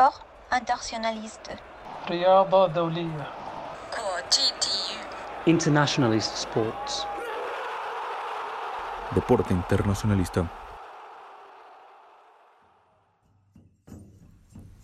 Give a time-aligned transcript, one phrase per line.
[0.00, 0.14] Sport
[0.52, 1.58] internationaliste.
[2.08, 3.26] رياضة دولية
[5.46, 7.06] Internationalist sports.
[9.14, 10.50] Deporte internacionalista.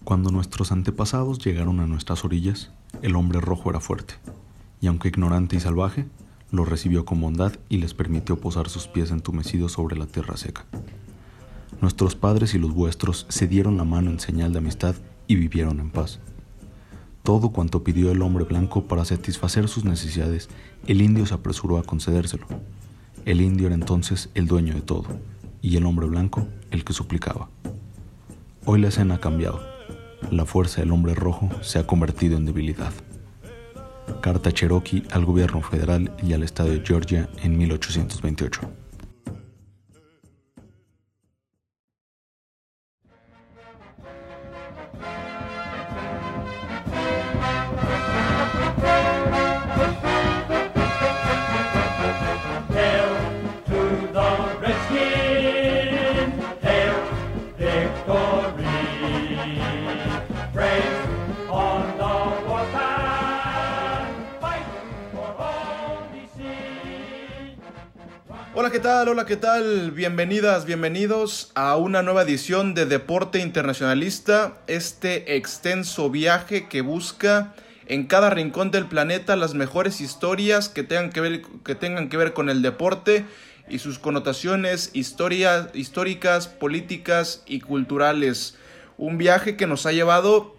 [0.04, 2.70] Cuando nuestros antepasados llegaron a nuestras orillas,
[3.00, 4.14] el hombre rojo era fuerte,
[4.82, 6.06] y aunque ignorante y salvaje,
[6.50, 10.66] los recibió con bondad y les permitió posar sus pies entumecidos sobre la tierra seca.
[11.80, 14.96] Nuestros padres y los vuestros se dieron la mano en señal de amistad
[15.27, 16.20] y vivieron en paz.
[17.22, 20.49] Todo cuanto pidió el hombre blanco para satisfacer sus necesidades,
[20.88, 22.48] el indio se apresuró a concedérselo.
[23.26, 25.20] El indio era entonces el dueño de todo,
[25.62, 27.49] y el hombre blanco el que suplicaba.
[28.66, 29.62] Hoy la escena ha cambiado.
[30.32, 32.94] La fuerza del hombre rojo se ha convertido en debilidad.
[34.21, 38.87] Carta Cherokee al gobierno federal y al estado de Georgia en 1828.
[68.97, 69.09] Tal?
[69.09, 69.91] Hola, ¿qué tal?
[69.91, 77.53] Bienvenidas, bienvenidos a una nueva edición de Deporte Internacionalista, este extenso viaje que busca
[77.85, 82.17] en cada rincón del planeta las mejores historias que tengan que ver, que tengan que
[82.17, 83.23] ver con el deporte
[83.69, 88.57] y sus connotaciones históricas, políticas y culturales.
[88.97, 90.56] Un viaje que nos ha llevado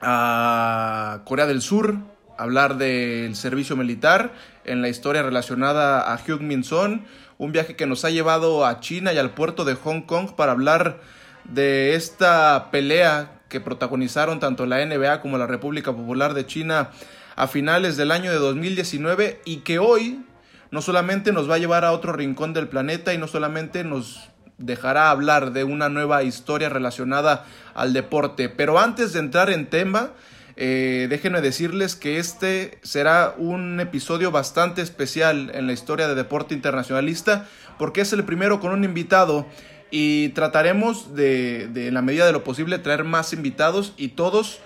[0.00, 1.96] a Corea del Sur,
[2.38, 4.32] hablar del servicio militar
[4.64, 7.04] en la historia relacionada a Hyuk Min Son,
[7.44, 10.52] un viaje que nos ha llevado a China y al puerto de Hong Kong para
[10.52, 11.00] hablar
[11.44, 16.90] de esta pelea que protagonizaron tanto la NBA como la República Popular de China
[17.36, 20.24] a finales del año de 2019 y que hoy
[20.70, 24.30] no solamente nos va a llevar a otro rincón del planeta y no solamente nos
[24.58, 27.44] dejará hablar de una nueva historia relacionada
[27.74, 28.48] al deporte.
[28.48, 30.10] Pero antes de entrar en tema,
[30.56, 36.54] eh, déjenme decirles que este será un episodio bastante especial en la historia de deporte
[36.54, 37.48] internacionalista
[37.78, 39.46] porque es el primero con un invitado
[39.90, 44.60] y trataremos de, en la medida de lo posible traer más invitados y todos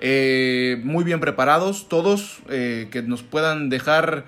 [0.00, 4.24] eh, muy bien preparados, todos eh, que nos puedan dejar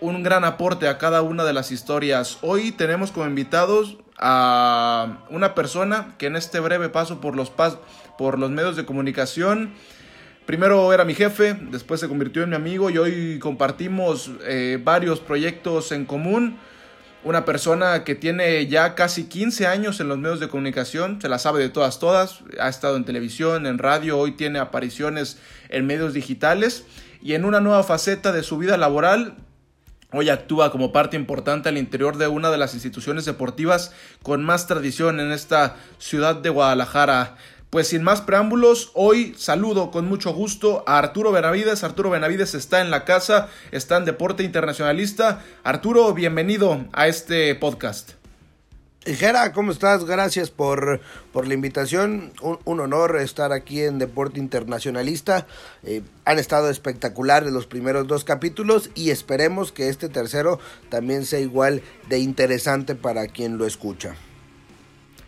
[0.00, 2.38] un gran aporte a cada una de las historias.
[2.42, 7.78] Hoy tenemos como invitados a una persona que en este breve paso por los, pas
[8.18, 9.72] por los medios de comunicación,
[10.46, 15.20] primero era mi jefe, después se convirtió en mi amigo y hoy compartimos eh, varios
[15.20, 16.58] proyectos en común.
[17.24, 21.38] Una persona que tiene ya casi 15 años en los medios de comunicación, se la
[21.38, 25.38] sabe de todas, todas, ha estado en televisión, en radio, hoy tiene apariciones
[25.68, 26.84] en medios digitales
[27.22, 29.36] y en una nueva faceta de su vida laboral
[30.14, 34.66] Hoy actúa como parte importante al interior de una de las instituciones deportivas con más
[34.66, 37.36] tradición en esta ciudad de Guadalajara.
[37.72, 41.84] Pues sin más preámbulos, hoy saludo con mucho gusto a Arturo Benavides.
[41.84, 45.42] Arturo Benavides está en la casa, está en Deporte Internacionalista.
[45.64, 48.10] Arturo, bienvenido a este podcast.
[49.06, 50.04] Jera, ¿cómo estás?
[50.04, 51.00] Gracias por,
[51.32, 52.34] por la invitación.
[52.42, 55.46] Un, honor estar aquí en Deporte Internacionalista.
[55.82, 60.60] Eh, han estado espectaculares los primeros dos capítulos y esperemos que este tercero
[60.90, 64.14] también sea igual de interesante para quien lo escucha.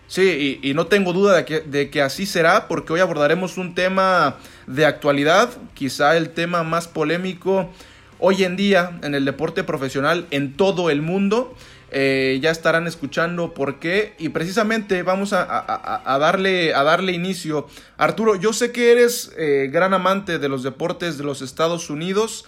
[0.06, 3.74] Sí, y, no tengo duda de que, de que así será, porque hoy abordaremos un
[3.74, 7.70] tema de actualidad, quizá el tema más polémico
[8.18, 11.54] hoy en día en el deporte profesional en todo el mundo.
[11.96, 17.12] Eh, ya estarán escuchando por qué y precisamente vamos a, a- a darle, a darle
[17.12, 17.68] inicio.
[17.96, 22.46] Arturo, yo sé que eres eh, gran amante de los deportes de los Estados Unidos,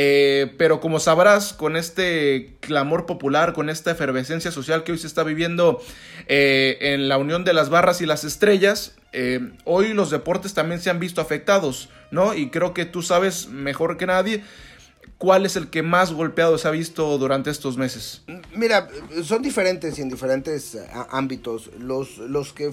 [0.00, 5.08] eh, pero como sabrás, con este clamor popular, con esta efervescencia social que hoy se
[5.08, 5.82] está viviendo
[6.28, 10.80] eh, en la unión de las barras y las estrellas, eh, hoy los deportes también
[10.80, 12.32] se han visto afectados, ¿no?
[12.32, 14.44] Y creo que tú sabes mejor que nadie
[15.18, 18.22] cuál es el que más golpeado se ha visto durante estos meses.
[18.54, 18.86] Mira,
[19.24, 21.72] son diferentes y en diferentes eh, ámbitos.
[21.76, 22.70] Los, los que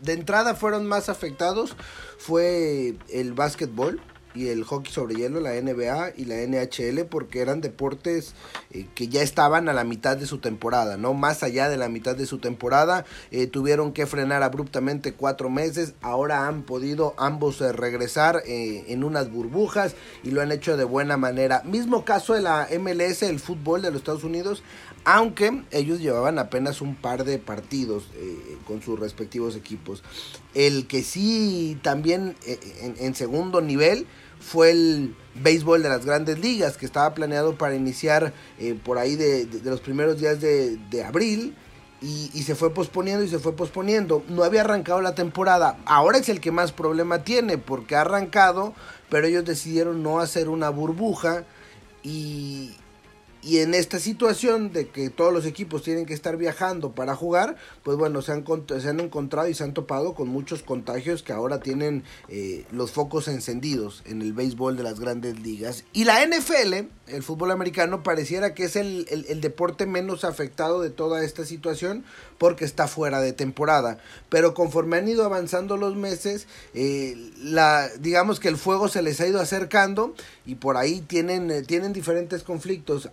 [0.00, 1.76] de entrada fueron más afectados
[2.18, 4.00] fue el básquetbol
[4.34, 8.34] y el hockey sobre hielo, la NBA y la NHL, porque eran deportes
[8.72, 11.14] eh, que ya estaban a la mitad de su temporada, ¿no?
[11.14, 15.94] Más allá de la mitad de su temporada, eh, tuvieron que frenar abruptamente cuatro meses,
[16.02, 19.94] ahora han podido ambos eh, regresar en unas burbujas
[20.24, 21.62] y lo han hecho de buena manera.
[21.64, 24.62] Mismo caso de la MLS, el fútbol de los Estados Unidos,
[25.04, 28.04] aunque ellos llevaban apenas un par de partidos
[28.66, 30.02] con sus respectivos equipos.
[30.54, 34.06] El que sí también en, en segundo nivel
[34.44, 39.16] fue el béisbol de las grandes ligas, que estaba planeado para iniciar eh, por ahí
[39.16, 41.56] de, los primeros días de, abril.
[42.00, 44.22] Y se fue posponiendo y se fue posponiendo.
[44.28, 45.78] No había arrancado la temporada.
[45.86, 48.74] Ahora es el que más problema tiene porque ha arrancado,
[49.08, 51.44] pero ellos decidieron no hacer una burbuja.
[52.02, 52.76] Y,
[53.44, 57.56] y en esta situación de que todos los equipos tienen que estar viajando para jugar,
[57.82, 58.44] pues bueno, se han,
[58.80, 62.90] se han encontrado y se han topado con muchos contagios que ahora tienen eh, los
[62.92, 65.84] focos encendidos en el béisbol de las grandes ligas.
[65.92, 70.88] Y la NFL, el fútbol americano, pareciera que es el, el- deporte menos afectado de
[70.90, 72.04] toda esta situación
[72.38, 73.98] porque está fuera de temporada.
[74.30, 79.20] Pero conforme han ido avanzando los meses, eh, la, digamos que el fuego se les
[79.20, 80.14] ha ido acercando
[80.46, 83.10] y por ahí tienen, eh, tienen diferentes conflictos.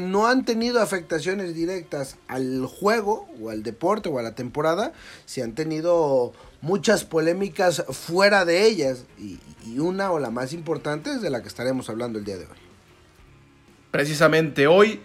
[0.00, 4.92] No han tenido afectaciones directas al juego o al deporte o a la temporada,
[5.26, 11.10] sí han tenido muchas polémicas fuera de ellas y, y una o la más importante
[11.10, 12.58] es de la que estaremos hablando el día de hoy.
[13.90, 15.00] Precisamente hoy,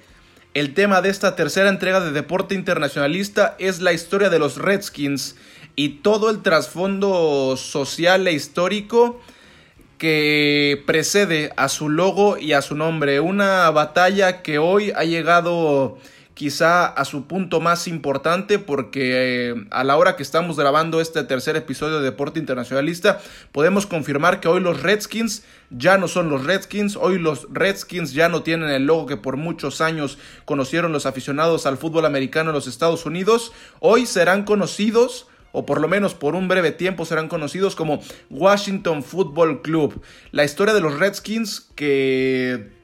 [0.53, 5.35] el tema de esta tercera entrega de Deporte Internacionalista es la historia de los Redskins
[5.75, 9.21] y todo el trasfondo social e histórico
[9.99, 13.19] que precede a su logo y a su nombre.
[13.19, 15.97] Una batalla que hoy ha llegado
[16.39, 21.21] quizá a su punto más importante porque eh, a la hora que estamos grabando este
[21.25, 23.19] tercer episodio de Deporte Internacionalista
[23.51, 28.29] podemos confirmar que hoy los Redskins ya no son los Redskins, hoy los Redskins ya
[28.29, 32.55] no tienen el logo que por muchos años conocieron los aficionados al fútbol americano en
[32.55, 33.51] los Estados Unidos,
[33.81, 39.03] hoy serán conocidos o por lo menos por un breve tiempo serán conocidos como Washington
[39.03, 40.01] Football Club.
[40.31, 42.77] La historia de los Redskins que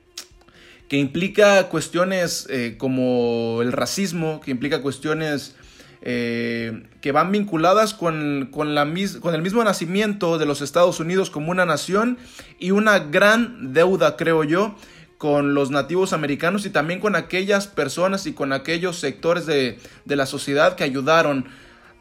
[0.88, 5.56] que implica cuestiones eh, como el racismo, que implica cuestiones
[6.04, 11.00] eh, que van vinculadas con, con, la mis- con el mismo nacimiento de los Estados
[11.00, 12.20] Unidos como una nación
[12.60, 14.76] y una gran deuda, creo yo,
[15.18, 20.16] con los nativos americanos y también con aquellas personas y con aquellos sectores de, de
[20.16, 21.48] la sociedad que ayudaron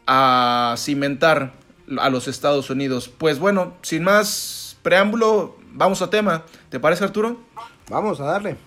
[0.07, 1.53] a cimentar
[1.99, 3.09] a los Estados Unidos.
[3.09, 6.43] Pues bueno, sin más preámbulo, vamos a tema.
[6.69, 7.39] ¿Te parece Arturo?
[7.89, 8.57] Vamos a darle.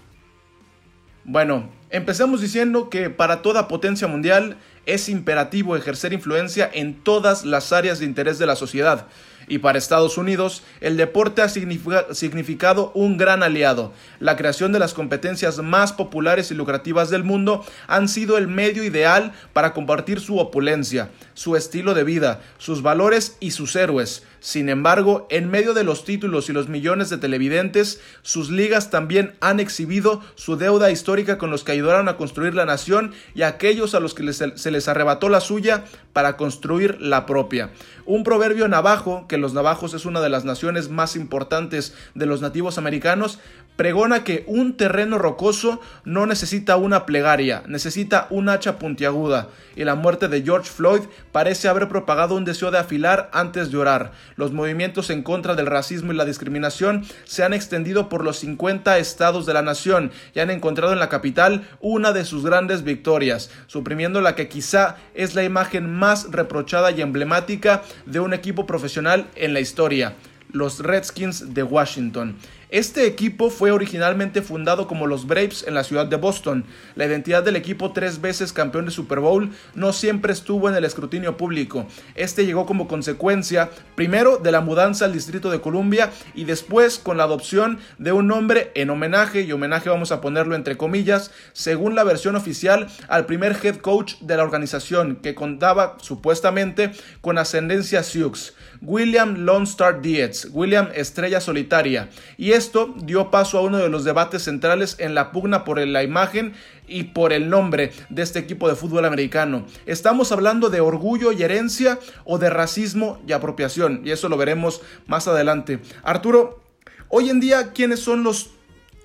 [1.24, 4.56] Bueno, empecemos diciendo que para toda potencia mundial
[4.86, 9.06] es imperativo ejercer influencia en todas las áreas de interés de la sociedad.
[9.48, 13.92] Y para Estados Unidos, el deporte ha significa- significado un gran aliado.
[14.20, 18.84] La creación de las competencias más populares y lucrativas del mundo han sido el medio
[18.84, 24.24] ideal para compartir su opulencia, su estilo de vida, sus valores y sus héroes.
[24.40, 29.36] Sin embargo, en medio de los títulos y los millones de televidentes, sus ligas también
[29.40, 33.94] han exhibido su deuda histórica con los que ayudaron a construir la nación y aquellos
[33.94, 37.70] a los que se les arrebató la suya para construir la propia.
[38.06, 42.40] Un proverbio navajo, que los navajos es una de las naciones más importantes de los
[42.40, 43.38] nativos americanos,
[43.78, 49.94] pregona que un terreno rocoso no necesita una plegaria, necesita un hacha puntiaguda, y la
[49.94, 54.10] muerte de George Floyd parece haber propagado un deseo de afilar antes de orar.
[54.34, 58.98] Los movimientos en contra del racismo y la discriminación se han extendido por los 50
[58.98, 63.48] estados de la nación y han encontrado en la capital una de sus grandes victorias,
[63.68, 69.28] suprimiendo la que quizá es la imagen más reprochada y emblemática de un equipo profesional
[69.36, 70.16] en la historia,
[70.50, 72.34] los Redskins de Washington.
[72.70, 76.66] Este equipo fue originalmente fundado como los Braves en la ciudad de Boston.
[76.96, 80.84] La identidad del equipo tres veces campeón de Super Bowl no siempre estuvo en el
[80.84, 81.86] escrutinio público.
[82.14, 87.16] Este llegó como consecuencia, primero, de la mudanza al Distrito de Columbia y después con
[87.16, 91.94] la adopción de un nombre en homenaje, y homenaje vamos a ponerlo entre comillas, según
[91.94, 98.02] la versión oficial, al primer head coach de la organización, que contaba supuestamente con ascendencia
[98.02, 98.52] Sioux.
[98.80, 104.04] William Lone Star Dietz, William Estrella Solitaria, y esto dio paso a uno de los
[104.04, 106.54] debates centrales en la pugna por la imagen
[106.86, 109.66] y por el nombre de este equipo de fútbol americano.
[109.86, 114.02] ¿Estamos hablando de orgullo y herencia o de racismo y apropiación?
[114.04, 115.80] Y eso lo veremos más adelante.
[116.02, 116.62] Arturo,
[117.08, 118.50] hoy en día, ¿quiénes son los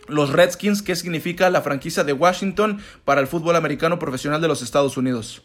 [0.08, 4.62] los Redskins, ¿qué significa la franquicia de Washington para el fútbol americano profesional de los
[4.62, 5.44] Estados Unidos?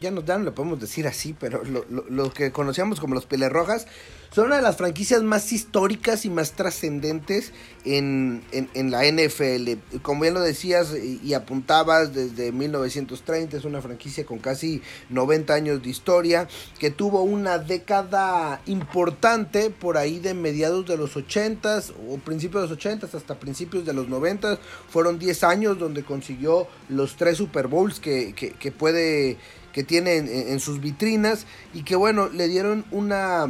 [0.00, 3.14] Ya no, ya no le podemos decir así, pero lo, lo- lo que conocíamos como
[3.14, 3.86] los Pelerrojas,
[4.30, 7.52] son una de las franquicias más históricas y más trascendentes
[7.86, 9.98] en, en, la NFL.
[10.02, 15.82] Como bien lo decías y, apuntabas, desde 1930 es una franquicia con casi 90 años
[15.82, 16.46] de historia,
[16.78, 22.74] que tuvo una década importante por ahí de mediados de los 80s o principios de
[22.76, 24.58] los 80s hasta principios de los 90s.
[24.90, 29.38] Fueron 10 años donde consiguió los tres Super Bowls que, que puede
[29.78, 33.46] que tiene en, en sus vitrinas y que bueno, le dieron una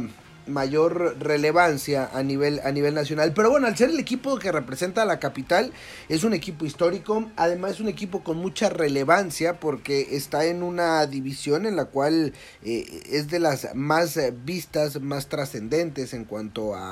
[0.49, 3.33] mayor relevancia a nivel a nivel nacional.
[3.33, 5.71] Pero bueno, al ser el equipo que representa a la capital,
[6.09, 11.05] es un equipo histórico, además es un equipo con mucha relevancia porque está en una
[11.07, 16.91] división en la cual eh, es de las más vistas, más trascendentes en cuanto a,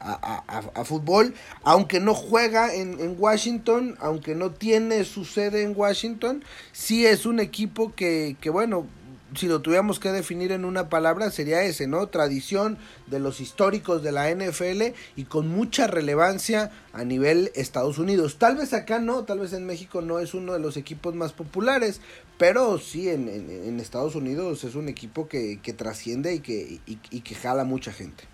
[0.00, 5.62] a- a- a fútbol, aunque no juega en, en Washington, aunque no tiene su sede
[5.62, 8.86] en Washington, sí es un equipo que, que bueno,
[9.34, 12.06] si lo tuviéramos que definir en una palabra sería ese, ¿no?
[12.08, 18.36] Tradición de los históricos de la NFL y con mucha relevancia a nivel Estados Unidos.
[18.38, 21.32] Tal vez acá no, tal vez en México no es uno de los equipos más
[21.32, 22.00] populares,
[22.38, 27.34] pero sí en, Estados Unidos es un equipo que, que trasciende y que, y que
[27.34, 28.24] jala mucha gente.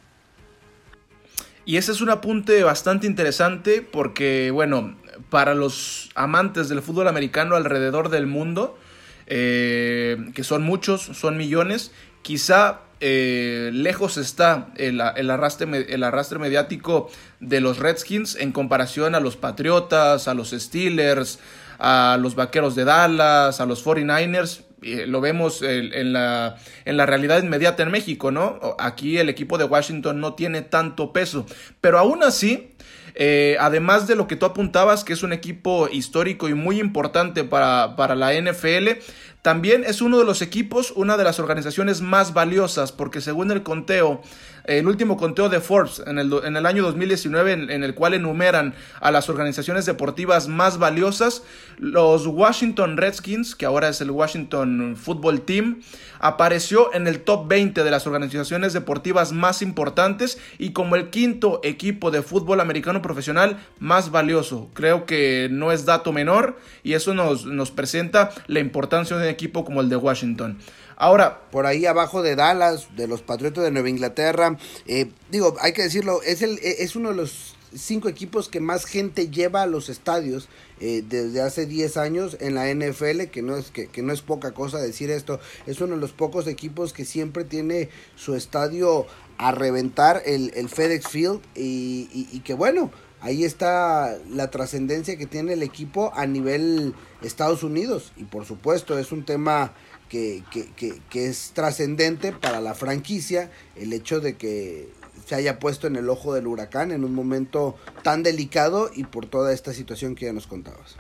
[1.65, 4.97] Y ese es un apunte bastante interesante porque, bueno,
[5.31, 8.77] para los amantes del fútbol americano alrededor del mundo,
[9.27, 16.39] eh, que son muchos, son millones, quizá eh, lejos está el, el arrastre, el arrastre
[16.39, 17.11] mediático
[17.41, 21.41] de los Redskins en comparación a los Patriotas, a los Steelers,
[21.79, 24.63] a los Vaqueros de Dallas, a los 49ers.
[24.83, 28.61] eh, lo vemos en, la, en la realidad inmediata en México, ¿no?
[28.79, 31.47] Aquí el equipo de Washington no tiene tanto peso,
[31.81, 32.72] pero aún así,
[33.15, 37.45] eh, además de lo que tú apuntabas, que es un equipo histórico y muy importante
[37.45, 39.01] para, para la NFL,
[39.43, 43.65] también es uno de los equipos, una de las organizaciones más valiosas, porque según el
[43.65, 44.23] conteo,
[44.65, 48.15] el último conteo de Forbes en el, en el año 2019, en, en el cual
[48.15, 51.43] enumeran a las organizaciones deportivas más valiosas,
[51.79, 55.83] los Washington Redskins, que ahora es el Washington Football Team,
[56.23, 61.61] apareció en el top 20 de las organizaciones deportivas más importantes y como el quinto
[61.65, 64.71] equipo de fútbol americano profesional más valioso.
[64.73, 69.29] Creo que no es dato menor y eso nos, nos presenta la importancia de un
[69.29, 70.59] equipo como el de Washington.
[71.03, 74.57] Ahora, por ahí abajo de Dallas, de los Patriotas de Nueva Inglaterra.
[74.87, 78.61] Eh, digo, hay que decirlo, es, el, eh, es uno de los cinco equipos que
[78.61, 83.43] más gente lleva a los estadios eh, desde hace 10 años en la NFL, que
[83.43, 85.41] no, es, que, que no es poca cosa decir esto.
[85.67, 90.69] Es uno de los pocos equipos que siempre tiene su estadio a reventar, el, el
[90.69, 96.27] FedEx Field, y- y que bueno, ahí está la trascendencia que tiene el equipo a
[96.27, 98.13] nivel Estados Unidos.
[98.17, 99.73] Y por supuesto, es un tema
[100.13, 100.45] que,
[100.77, 104.91] que, que, es trascendente para la franquicia el hecho de que
[105.25, 109.25] se haya puesto en el ojo del huracán en un momento tan delicado y por
[109.25, 110.97] toda esta situación que ya nos contabas.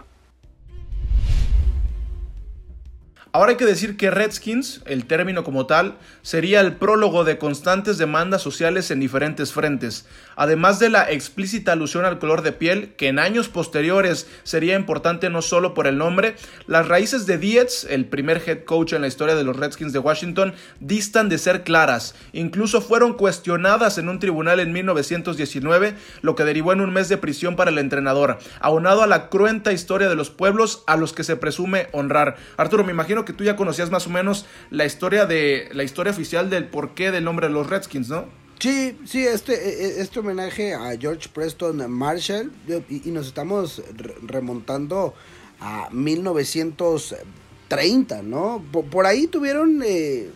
[3.34, 7.96] Ahora hay que decir que Redskins, el término como tal, sería el prólogo de constantes
[7.96, 10.04] demandas sociales en diferentes frentes,
[10.36, 15.30] además de la explícita alusión al color de piel, que en años posteriores sería importante
[15.30, 16.36] no solo por el nombre,
[16.66, 19.98] las raíces de Dietz, el primer head coach en la historia de los Redskins de
[19.98, 26.44] Washington, distan de ser claras, incluso fueron cuestionadas en un tribunal en 1919, lo que
[26.44, 30.16] derivó en un mes de prisión para el entrenador, aunado a la cruenta historia de
[30.16, 32.36] los pueblos a los que se presume honrar.
[32.58, 36.12] Arturo, me imagino que tú ya conocías más o menos la historia de la historia
[36.12, 38.26] oficial del porqué del nombre de los Redskins, ¿no?
[38.58, 42.52] Sí, sí, este, eh, este homenaje a George Preston Marshall
[42.88, 45.14] y, nos estamos re- remontando
[45.58, 48.64] a 1930, ¿no?
[48.70, 50.30] Por, ahí tuvieron eh,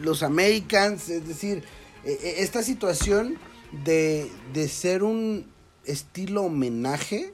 [0.00, 1.62] los Americans, es decir,
[2.04, 3.38] eh, esta situación
[3.84, 5.46] de, de ser un
[5.84, 7.32] estilo homenaje.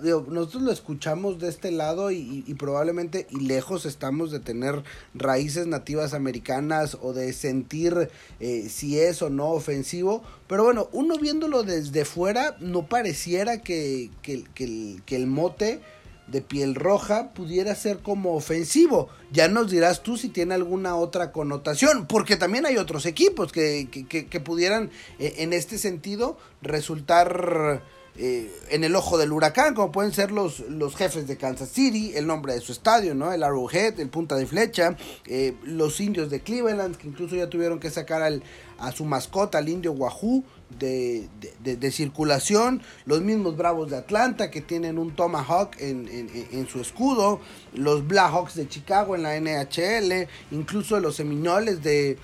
[0.00, 4.82] Nosotros lo escuchamos de este lado y, probablemente y lejos estamos de tener
[5.14, 8.08] raíces nativas americanas o de sentir
[8.40, 10.22] eh, si es o no ofensivo.
[10.46, 15.80] Pero bueno, uno viéndolo desde fuera no pareciera que, que- que el, que el mote
[16.28, 19.08] de piel roja pudiera ser como ofensivo.
[19.32, 23.88] Ya nos dirás tú si tiene alguna otra connotación, porque también hay otros equipos que,
[23.90, 27.82] que- que- que pudieran eh, en este sentido resultar
[28.16, 32.12] eh, en el ojo del huracán, como pueden ser los, los jefes de Kansas City,
[32.14, 33.32] el nombre de su estadio, ¿no?
[33.32, 37.80] El Arrowhead, el Punta de Flecha, eh, los indios de Cleveland, que incluso ya tuvieron
[37.80, 38.42] que sacar al,
[38.78, 40.44] a su mascota, al indio Wahoo,
[40.78, 41.28] de,
[41.62, 46.30] de- circulación, los mismos Bravos de Atlanta que tienen un Tomahawk en, en-
[46.68, 47.40] su escudo,
[47.74, 52.18] los Blackhawks de Chicago en la NHL, incluso los Seminoles de,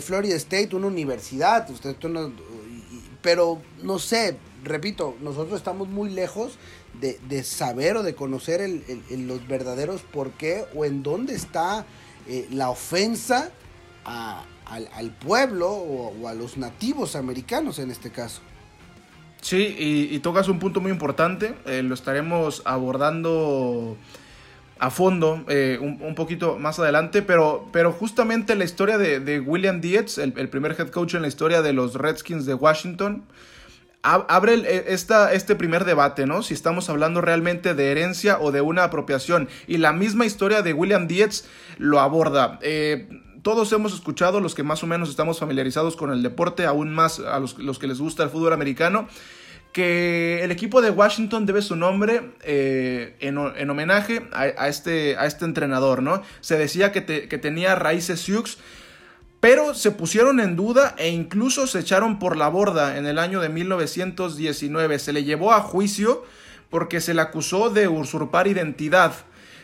[0.00, 2.32] Florida State, una universidad, usted, no-
[3.20, 6.58] pero no sé, repito, nosotros estamos muy lejos
[7.00, 8.60] de, de saber o de conocer
[9.10, 11.84] los verdaderos por qué o en dónde está
[12.28, 13.50] eh, la ofensa
[14.04, 18.40] al, pueblo o, a los nativos americanos en este caso.
[19.40, 23.96] Sí, y, tocas un punto muy importante, eh, lo estaremos abordando
[24.78, 29.80] a fondo eh, un, un poquito más adelante, pero, pero justamente la historia de, William
[29.80, 33.24] Dietz, el, primer head coach en la historia de los Redskins de Washington,
[34.02, 36.42] abre eh, esta, este primer debate, ¿no?
[36.42, 39.48] Si estamos hablando realmente de herencia o de una apropiación.
[39.66, 41.44] Y la misma historia de William Dietz
[41.78, 42.58] lo aborda.
[42.62, 43.08] Eh,
[43.42, 47.20] todos hemos escuchado, los que más o menos estamos familiarizados con el deporte, aún más
[47.20, 49.08] a los, que les gusta el fútbol americano,
[49.72, 55.16] que el equipo de Washington debe su nombre eh, en, ho- en homenaje a, este,
[55.16, 56.22] a este entrenador, ¿no?
[56.40, 58.58] Se decía que, que tenía raíces Sioux,
[59.40, 63.40] pero se pusieron en duda e incluso se echaron por la borda en el año
[63.40, 64.98] de 1919.
[64.98, 66.24] Se le llevó a juicio
[66.68, 69.14] porque se le acusó de usurpar identidad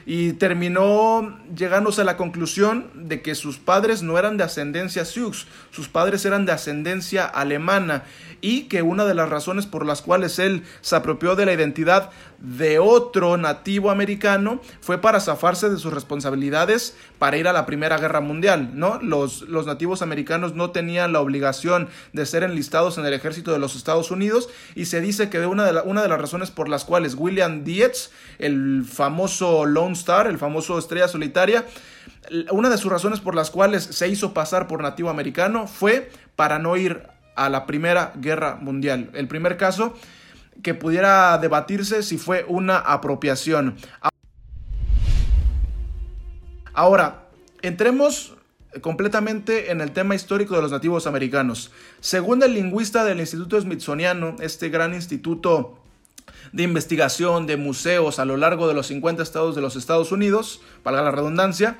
[0.06, 5.46] y terminó llegándose a la conclusión de que sus padres no eran de ascendencia Sioux,
[5.72, 8.04] sus padres eran de ascendencia alemana
[8.40, 12.10] y que una de las razones por las cuales él se apropió de la identidad
[12.38, 17.98] de otro nativo americano fue para zafarse de sus responsabilidades para ir a la Primera
[17.98, 19.00] Guerra Mundial, ¿no?
[19.02, 23.58] Los, los nativos americanos no tenían la obligación de ser enlistados en el ejército de
[23.58, 26.84] los Estados Unidos y se dice que una, de una de las razones por las
[26.84, 31.64] cuales William Dietz, el famoso Lone Star, el famoso estrella solitaria,
[32.50, 36.58] una de sus razones por las cuales se hizo pasar por nativo americano fue para
[36.58, 37.02] no ir
[37.34, 39.10] a la Primera Guerra Mundial.
[39.12, 39.94] El primer caso
[40.62, 43.76] que pudiera debatirse si fue una apropiación.
[46.72, 47.28] Ahora,
[47.62, 48.36] entremos
[48.80, 51.70] completamente en el tema histórico de los nativos americanos.
[52.00, 55.78] Según el lingüista del Instituto Smithsoniano, este gran instituto
[56.52, 60.60] de investigación de museos a lo largo de los 50 estados de los Estados Unidos,
[60.84, 61.78] valga la redundancia,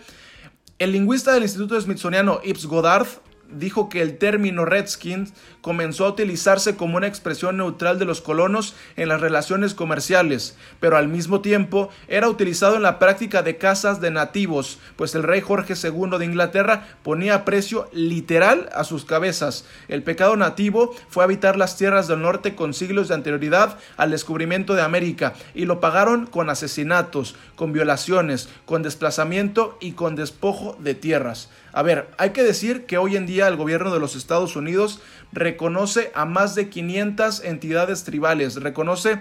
[0.78, 3.06] el lingüista del Instituto Smithsoniano Ips Goddard
[3.50, 8.74] dijo que el término Redskins comenzó a utilizarse como una expresión neutral de los colonos
[8.96, 14.00] en las relaciones comerciales, pero al mismo tiempo era utilizado en la práctica de casas
[14.00, 19.64] de nativos, pues el rey Jorge II de Inglaterra ponía precio literal a sus cabezas.
[19.88, 24.74] El pecado nativo fue habitar las tierras del norte con siglos de anterioridad al descubrimiento
[24.74, 30.94] de América, y lo pagaron con asesinatos, con violaciones, con desplazamiento y con despojo de
[30.94, 31.50] tierras.
[31.76, 35.02] A ver, hay que decir que hoy en día el gobierno de los Estados Unidos
[35.30, 39.20] reconoce a más de 500 entidades tribales, reconoce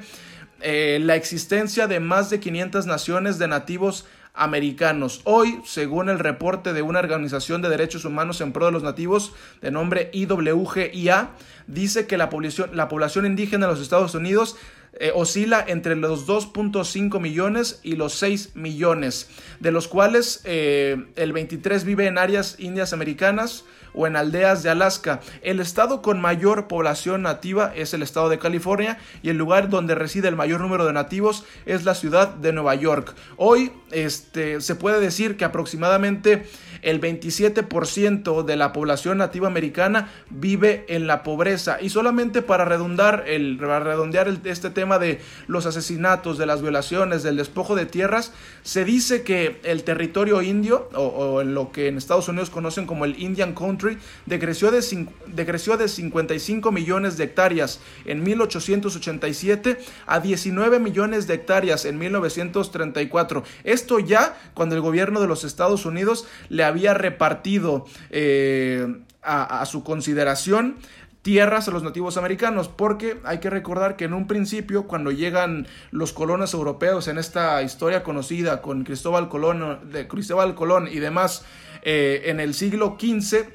[0.62, 5.20] eh, la existencia de más de 500 naciones de nativos americanos.
[5.26, 9.34] Hoy, según el reporte de una organización de derechos humanos en pro de los nativos
[9.60, 11.32] de nombre IWGIA,
[11.68, 14.56] dice que la población, la población indígena de los Estados Unidos
[14.98, 19.30] eh, oscila entre los 2.5 millones y los 6 millones,
[19.60, 24.70] de los cuales eh, el 23 vive en áreas indias americanas o en aldeas de
[24.70, 25.22] Alaska.
[25.42, 29.96] El estado con mayor población nativa es el estado de California y el lugar donde
[29.96, 33.16] reside el mayor número de nativos es la ciudad de Nueva York.
[33.38, 36.46] Hoy este, se puede decir que aproximadamente
[36.82, 43.24] el 27% de la población nativa americana vive en la pobreza y solamente para redundar
[43.28, 48.34] el redondear este tema de los asesinatos, de las violaciones, del despojo de tierras,
[48.64, 53.06] se dice que el territorio indio o, en lo que en Estados Unidos conocen como
[53.06, 54.84] el Indian Country decreció de,
[55.28, 63.44] decreció de 55 millones de hectáreas en 1887 a 19 millones de hectáreas en 1934.
[63.64, 69.84] Esto ya cuando el gobierno de los Estados Unidos le había repartido eh, a, su
[69.84, 70.78] consideración
[71.22, 75.66] tierras a los nativos americanos, porque hay que recordar que en un principio, cuando llegan
[75.90, 81.44] los colonos europeos en esta historia conocida con Cristóbal Colón, de Cristóbal Colón y demás,
[81.82, 83.48] eh, en el siglo XV,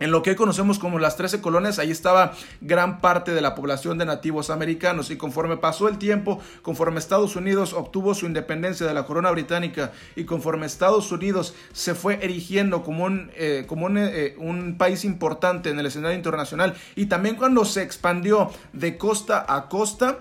[0.00, 3.54] en lo que hoy conocemos como las 13 colonias, ahí estaba gran parte de la
[3.54, 8.86] población de nativos americanos y conforme pasó el tiempo, conforme Estados Unidos obtuvo su independencia
[8.86, 13.86] de la corona británica y conforme Estados Unidos se fue erigiendo como un, eh, como
[13.86, 18.98] un, eh, un país importante en el escenario internacional y también cuando se expandió de
[18.98, 20.18] costa a costa,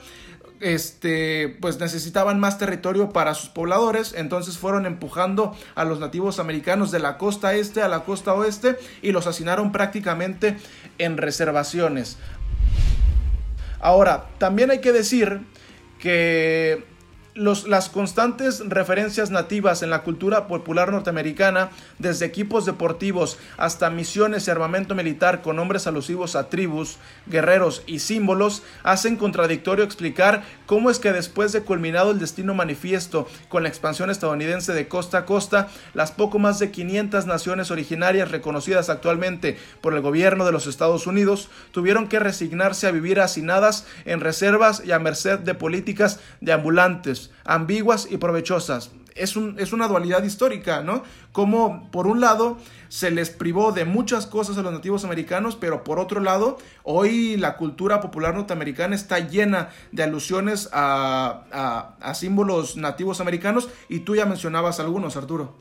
[0.63, 6.89] este, pues necesitaban más territorio para sus pobladores, entonces fueron empujando a los nativos americanos
[6.89, 10.57] de la costa este a la costa oeste y los hacinaron prácticamente
[10.97, 12.17] en reservaciones.
[13.81, 15.41] Ahora, también hay que decir
[15.99, 16.85] que
[17.35, 21.69] los, las constantes referencias nativas en la cultura popular norteamericana,
[21.99, 27.99] desde equipos deportivos hasta misiones y armamento militar con nombres alusivos a tribus, guerreros y
[27.99, 33.69] símbolos, hacen contradictorio explicar cómo es que después de culminado el destino manifiesto con la
[33.69, 39.57] expansión estadounidense de costa a costa, las poco más de 500 naciones originarias reconocidas actualmente
[39.81, 44.83] por el gobierno de los Estados Unidos tuvieron que resignarse a vivir hacinadas en reservas
[44.85, 48.91] y a merced de políticas de ambulantes ambiguas y provechosas.
[49.15, 51.03] Es, un, es, una dualidad histórica, ¿no?
[51.31, 52.57] Como por un lado
[52.89, 57.37] se les privó de muchas cosas a los nativos americanos, pero por otro lado, hoy
[57.37, 64.15] la cultura popular norteamericana está llena de alusiones a, a, símbolos nativos americanos y tú
[64.15, 65.53] ya mencionabas algunos, Arturo.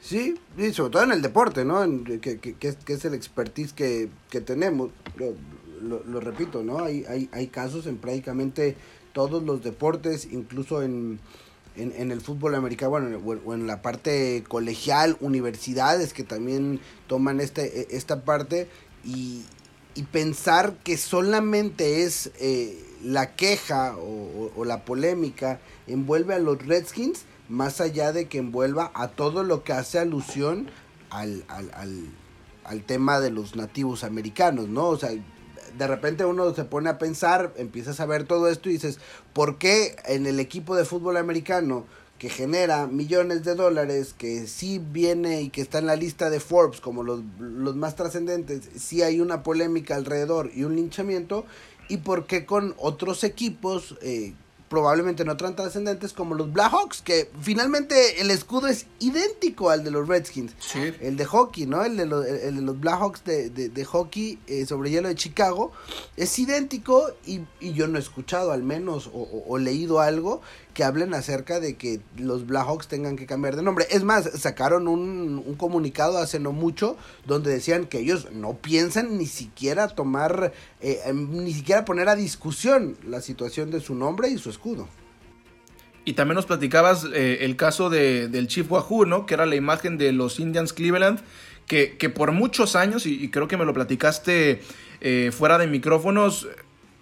[0.00, 1.82] Sí, y sobre todo en el deporte, ¿no?
[1.84, 4.08] En, que, que, es, el expertise que,
[4.44, 4.90] tenemos.
[5.16, 5.34] Lo,
[5.82, 6.82] lo, lo, repito, ¿no?
[6.82, 8.76] Hay, hay, hay casos en prácticamente
[9.12, 11.20] todos los deportes, incluso en,
[11.76, 17.96] en, el fútbol americano, bueno, o en la parte colegial, universidades que también toman este,
[17.96, 18.68] esta parte
[19.04, 19.44] y,
[19.94, 27.24] y pensar que solamente es eh, la queja o, la polémica envuelve a los Redskins,
[27.48, 30.70] más allá de que envuelva a todo lo que hace alusión
[31.08, 32.04] al, al, al,
[32.64, 34.86] al tema de los nativos americanos, ¿no?
[34.88, 35.10] O sea,
[35.78, 38.98] de repente uno se pone a pensar, empiezas a ver todo esto y dices,
[39.32, 41.86] ¿por qué en el equipo de fútbol americano
[42.18, 46.38] que genera millones de dólares, que sí viene y que está en la lista de
[46.38, 51.46] Forbes como los, los más trascendentes, sí hay una polémica alrededor y un linchamiento?
[51.88, 54.34] ¿Y por qué con otros equipos eh,
[54.70, 59.90] probablemente no tan trascendentes como los Blackhawks, que finalmente el escudo es idéntico al de
[59.90, 60.52] los Redskins.
[60.60, 60.94] Sí.
[61.00, 61.84] El de hockey, ¿no?
[61.84, 65.16] El de los, el de los Blackhawks de, de, de hockey eh, sobre hielo de
[65.16, 65.72] Chicago
[66.16, 70.40] es idéntico y, y yo no he escuchado al menos o, o, o, leído algo
[70.82, 73.86] hablen acerca de que los Blackhawks tengan que cambiar de nombre.
[73.90, 79.18] Es más, sacaron un, un comunicado hace no mucho donde decían que ellos no piensan
[79.18, 84.38] ni siquiera tomar, eh, ni siquiera poner a discusión la situación de su nombre y
[84.38, 84.88] su escudo.
[86.04, 89.26] Y también nos platicabas eh, el caso de, del Chief Wahoo, ¿no?
[89.26, 91.20] Que era la imagen de los Indians Cleveland,
[91.66, 94.60] que, por muchos años, y, y, creo que me lo platicaste
[95.00, 96.48] eh, fuera de micrófonos,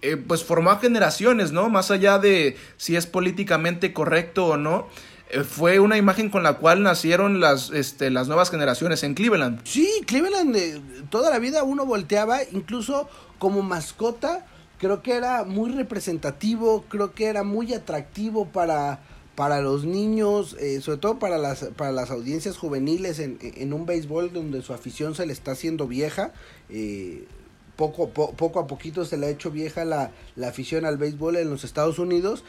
[0.03, 1.69] eh, pues formó generaciones, ¿no?
[1.69, 4.89] Más allá de si es políticamente correcto o no.
[5.31, 9.61] Eh, fue una imagen con la cual nacieron las, este, las nuevas generaciones en Cleveland.
[9.65, 10.81] Sí, Cleveland eh,
[11.11, 13.09] toda la vida uno volteaba, incluso
[13.39, 14.47] como mascota,
[14.79, 19.01] creo que era muy representativo, creo que era muy atractivo para,
[19.35, 23.85] para los niños, eh, sobre todo para las, para las audiencias juveniles en, en, un
[23.85, 26.33] béisbol donde su afición se le está haciendo vieja.
[26.71, 27.27] Eh,
[27.79, 30.11] poco, po, poco a poquito se le ha hecho vieja la,
[30.45, 32.45] afición al béisbol en los Estados Unidos.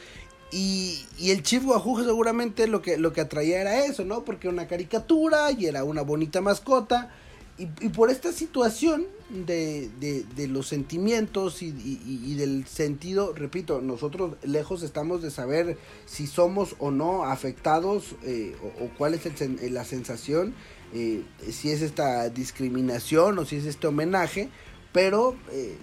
[0.51, 4.25] Y, el Chief Wahoo seguramente lo que, lo que atraía era eso, ¿no?
[4.25, 7.11] Porque era una caricatura y era una bonita mascota.
[7.59, 14.33] Y, y por esta situación de, de, de los sentimientos y, del sentido, repito, nosotros
[14.41, 19.73] lejos estamos de saber si somos o no afectados eh, o, o, cuál es el,
[19.73, 20.55] la sensación,
[20.91, 24.49] eh, si es esta discriminación o si es este homenaje,
[24.91, 25.77] pero eh,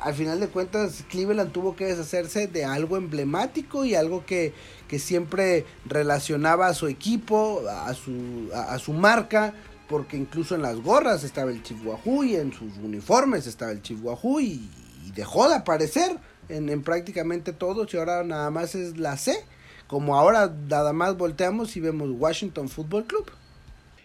[0.00, 4.52] al final de cuentas Cleveland tuvo que deshacerse de algo emblemático y algo que,
[4.88, 9.54] que siempre relacionaba a su equipo, a su, a, su marca,
[9.88, 13.82] porque incluso en las gorras estaba el Chief Wahoo y en sus uniformes estaba el
[13.82, 14.68] Chief Wahoo y,
[15.06, 16.18] y dejó de aparecer
[16.48, 19.44] en, en, prácticamente todos y ahora nada más es la C,
[19.86, 23.30] como ahora nada más volteamos y vemos Washington Football Club.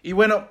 [0.02, 0.48] Y bueno,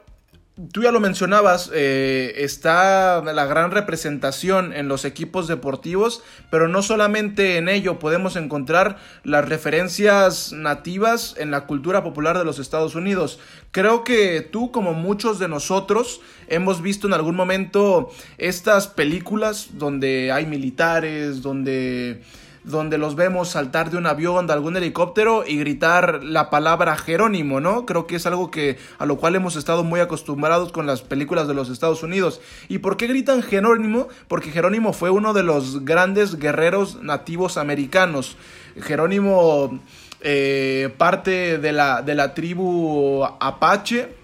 [0.70, 6.82] Tú ya lo mencionabas, eh, está la gran representación en los equipos deportivos, pero no
[6.82, 12.94] solamente en ello podemos encontrar las referencias nativas en la cultura popular de los Estados
[12.94, 13.40] Unidos.
[13.70, 20.32] Creo que tú, como muchos de nosotros, hemos visto en algún momento estas películas donde
[20.32, 22.20] hay militares, donde
[22.64, 27.60] donde los vemos saltar de un avión, de algún helicóptero y gritar la palabra Jerónimo,
[27.60, 27.86] ¿no?
[27.86, 31.48] Creo que es algo que a lo cual hemos estado muy acostumbrados con las películas
[31.48, 32.40] de los Estados Unidos.
[32.68, 34.08] ¿Y por qué gritan Jerónimo?
[34.28, 38.36] Porque Jerónimo fue uno de los grandes guerreros nativos americanos.
[38.80, 39.80] Jerónimo
[40.20, 44.14] eh, parte de la, de la tribu Apache.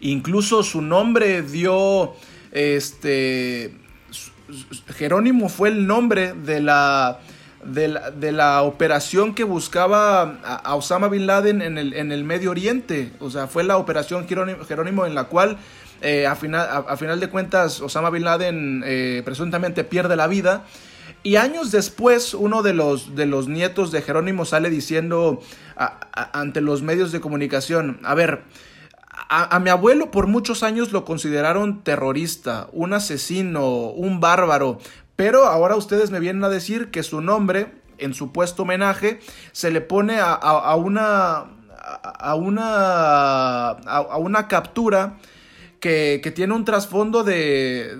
[0.00, 2.12] Incluso su nombre dio
[2.52, 3.74] este
[4.94, 7.18] Jerónimo fue el nombre de la
[7.66, 13.12] de la, operación que buscaba a, Osama Bin Laden en el, en el Medio Oriente.
[13.20, 15.58] O sea, fue la operación Jerónimo, Jerónimo en la cual,
[16.00, 20.64] eh, a, final, a, final de cuentas, Osama Bin Laden eh, presuntamente pierde la vida.
[21.22, 25.40] Y años después, uno de los, de los nietos de Jerónimo sale diciendo
[25.76, 28.42] ante los medios de comunicación, a ver,
[29.28, 34.78] a mi abuelo por muchos años lo consideraron terrorista, un asesino, un bárbaro,
[35.16, 39.20] pero ahora ustedes me vienen a decir que su nombre, en supuesto homenaje,
[39.52, 41.36] se le pone a, a- una...
[41.78, 45.16] a- una, a una captura
[45.80, 47.94] que, que tiene un trasfondo de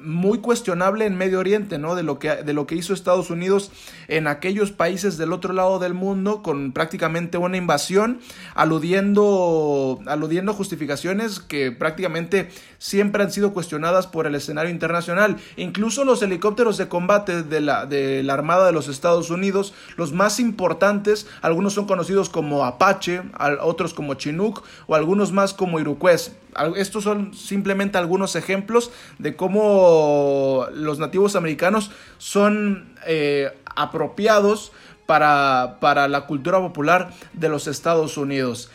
[0.00, 1.94] muy cuestionable en Medio Oriente, ¿no?
[1.94, 3.70] De lo que de lo que hizo Estados Unidos
[4.08, 8.20] en aquellos países del otro lado del mundo con prácticamente una invasión,
[8.54, 15.36] aludiendo aludiendo justificaciones que prácticamente siempre han sido cuestionadas por el escenario internacional.
[15.56, 20.12] Incluso los helicópteros de combate de la, de la Armada de los Estados Unidos, los
[20.12, 23.22] más importantes, algunos son conocidos como Apache,
[23.62, 26.32] otros como Chinook o algunos más como Iroquois.
[26.76, 34.72] Estos son simplemente algunos ejemplos de cómo los nativos americanos son eh, apropiados
[35.06, 38.70] para, para la cultura popular de los Estados Unidos.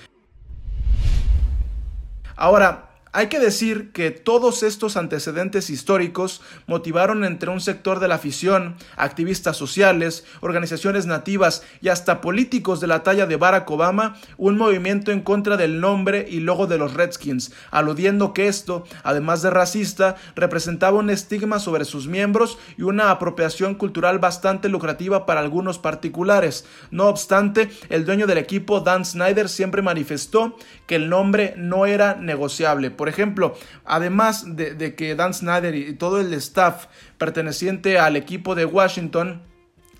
[2.36, 8.16] Ahora, hay que decir que todos estos antecedentes históricos motivaron entre un sector de la
[8.16, 14.58] afición, activistas sociales, organizaciones nativas y hasta políticos de la talla de Barack Obama un
[14.58, 19.52] movimiento en contra del nombre y logo de los Redskins, aludiendo que esto, además de
[19.52, 25.78] racista, representaba un estigma sobre sus miembros y una apropiación cultural bastante lucrativa para algunos
[25.78, 26.66] particulares.
[26.90, 32.16] No obstante, el dueño del equipo, Dan Snyder, siempre manifestó que el nombre no era
[32.16, 32.92] negociable.
[32.92, 38.66] Por ejemplo, además de, que Dan Snyder y todo el staff perteneciente al equipo de
[38.66, 39.42] Washington,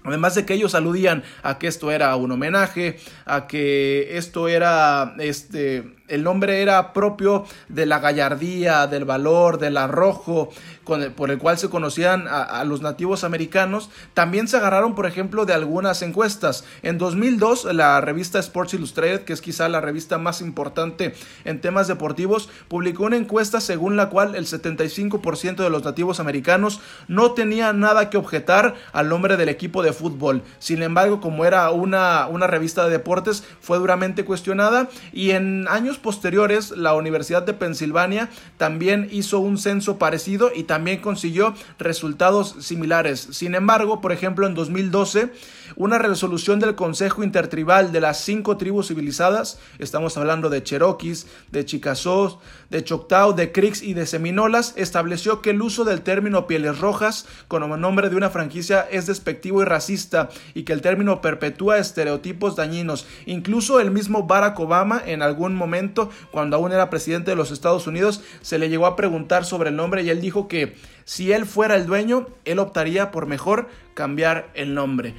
[0.06, 5.16] Además de que ellos aludían a que esto era un homenaje, a que esto era,
[5.20, 10.50] este, el nombre era propio de la gallardía, del valor, del arrojo,
[10.84, 15.06] con por el cual se conocían a, a los nativos americanos, también se agarraron, por
[15.06, 16.66] ejemplo, de algunas encuestas.
[16.82, 21.14] En 2002, la revista Sports Illustrated, que es quizá la revista más importante
[21.46, 26.82] en temas deportivos, publicó una encuesta según la cual el 75% de los nativos americanos
[27.08, 30.44] no tenía nada que objetar al nombre del equipo de fútbol.
[30.60, 35.93] Sin embargo, como era una, una revista de deportes, fue duramente cuestionada y en años
[35.98, 43.28] posteriores la Universidad de Pensilvania también hizo un censo parecido y también consiguió resultados similares.
[43.32, 45.32] Sin embargo, por ejemplo, en 2012,
[45.76, 51.66] una resolución del Consejo Intertribal de las cinco tribus civilizadas, estamos hablando de Cherokees, de
[51.66, 52.38] Chickasaws,
[52.70, 57.26] de Choctaw, de Creeks y de Seminolas, estableció que el uso del término pieles rojas
[57.48, 62.56] como nombre de una franquicia es despectivo y racista y que el término perpetúa estereotipos
[62.56, 63.06] dañinos.
[63.26, 65.83] Incluso el mismo Barack Obama en algún momento,
[66.32, 69.76] cuando aún era presidente de los Estados Unidos, se le llegó a preguntar sobre el
[69.76, 74.50] nombre y él dijo que si él fuera el dueño, él optaría por mejor cambiar
[74.54, 75.16] el nombre.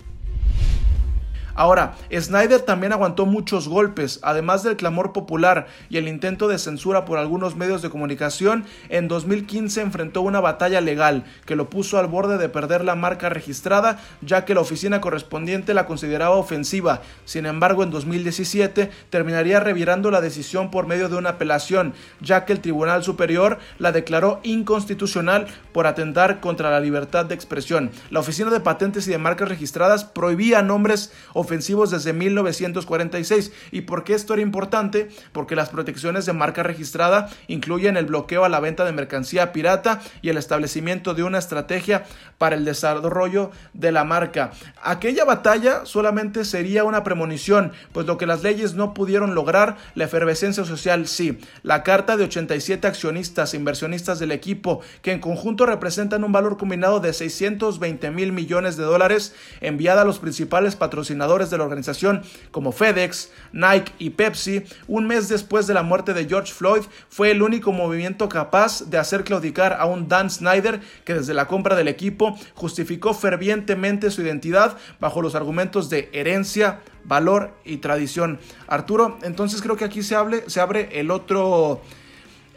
[1.54, 7.04] Ahora, Snyder también aguantó muchos golpes, además del clamor popular y el intento de censura
[7.04, 12.08] por algunos medios de comunicación, en 2015 enfrentó una batalla legal que lo puso al
[12.08, 17.02] borde de perder la marca registrada, ya que la oficina correspondiente la consideraba ofensiva.
[17.24, 22.52] Sin embargo, en 2017 terminaría revirando la decisión por medio de una apelación, ya que
[22.52, 27.90] el Tribunal Superior la declaró inconstitucional por atentar contra la libertad de expresión.
[28.10, 31.12] La Oficina de Patentes y de Marcas Registradas prohibía nombres
[31.44, 33.52] ofensivos desde 1946.
[33.70, 35.08] ¿Y por qué esto era importante?
[35.32, 40.00] Porque las protecciones de marca registrada incluyen el bloqueo a la venta de mercancía pirata
[40.22, 42.04] y el establecimiento de una estrategia
[42.38, 44.52] para el desarrollo de la marca.
[44.82, 50.04] Aquella batalla solamente sería una premonición, pues lo que las leyes no pudieron lograr, la
[50.04, 51.38] efervescencia social sí.
[51.62, 56.56] La carta de 87 accionistas e inversionistas del equipo, que en conjunto representan un valor
[56.56, 62.22] combinado de 620 mil millones de dólares, enviada a los principales patrocinadores de la organización
[62.50, 67.32] como FedEx, Nike y Pepsi, un mes después de la muerte de George Floyd, fue
[67.32, 71.74] el único movimiento capaz de hacer claudicar a un Dan Snyder que desde la compra
[71.74, 78.38] del equipo justificó fervientemente su identidad bajo los argumentos de herencia, valor y tradición.
[78.68, 80.16] Arturo, entonces creo que aquí se,
[80.46, 81.82] se abre el otro,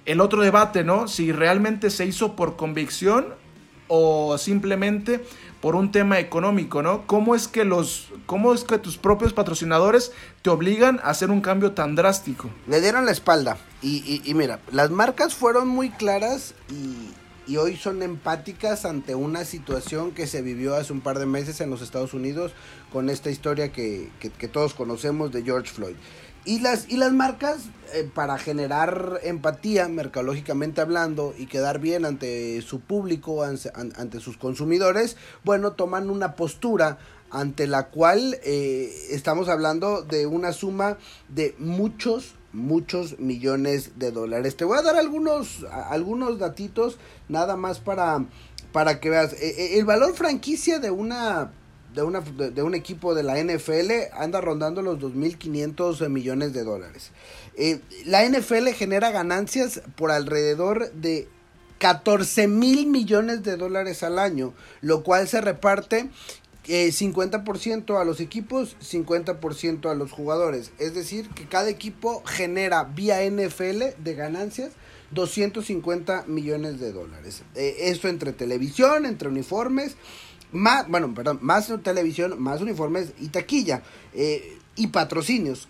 [0.06, 1.08] el otro debate, ¿no?
[1.08, 3.34] Si realmente se hizo por convicción
[3.88, 5.24] o simplemente
[5.62, 7.08] por un tema económico, ¿no?
[7.08, 11.42] ¿Cómo es que los cómo es que tus propios patrocinadores te obligan a hacer un
[11.42, 12.50] cambio tan drástico?
[12.68, 13.58] Le dieron la espalda.
[13.82, 19.16] Y, y- y mira, las marcas fueron muy claras y, y hoy son empáticas ante
[19.16, 22.52] una situación que se vivió hace un par de meses en los Estados Unidos
[22.92, 25.96] con esta historia que, que- que todos conocemos de George Floyd.
[26.48, 27.58] Y las, y las marcas,
[27.94, 35.18] eh, para generar empatía, mercadológicamente hablando, y quedar bien ante su público, ante, sus consumidores,
[35.44, 37.00] bueno, toman una postura
[37.32, 44.56] ante la cual eh, estamos hablando de una suma de muchos, muchos millones de dólares.
[44.56, 48.24] Te voy a dar algunos, algunos datitos, nada más para,
[48.72, 49.34] para que veas.
[49.34, 51.52] Eh, eh, el valor franquicia de una
[51.98, 57.12] de, una, de, un equipo de la NFL anda rondando los 2.500 millones de dólares.
[57.56, 61.28] Eh, la NFL genera ganancias por alrededor de
[61.80, 66.10] 14 mil millones de dólares al año, lo cual se reparte
[66.68, 70.72] eh, 50% a los equipos, 50% a los jugadores.
[70.78, 74.72] Es decir, que cada equipo genera vía NFL de ganancias
[75.12, 77.44] 250 millones de dólares.
[77.56, 79.96] Eh, esto entre televisión, entre uniformes,
[80.52, 83.82] más, bueno, perdón, más televisión, más uniformes y taquilla.
[84.14, 85.68] eh, y patrocinios,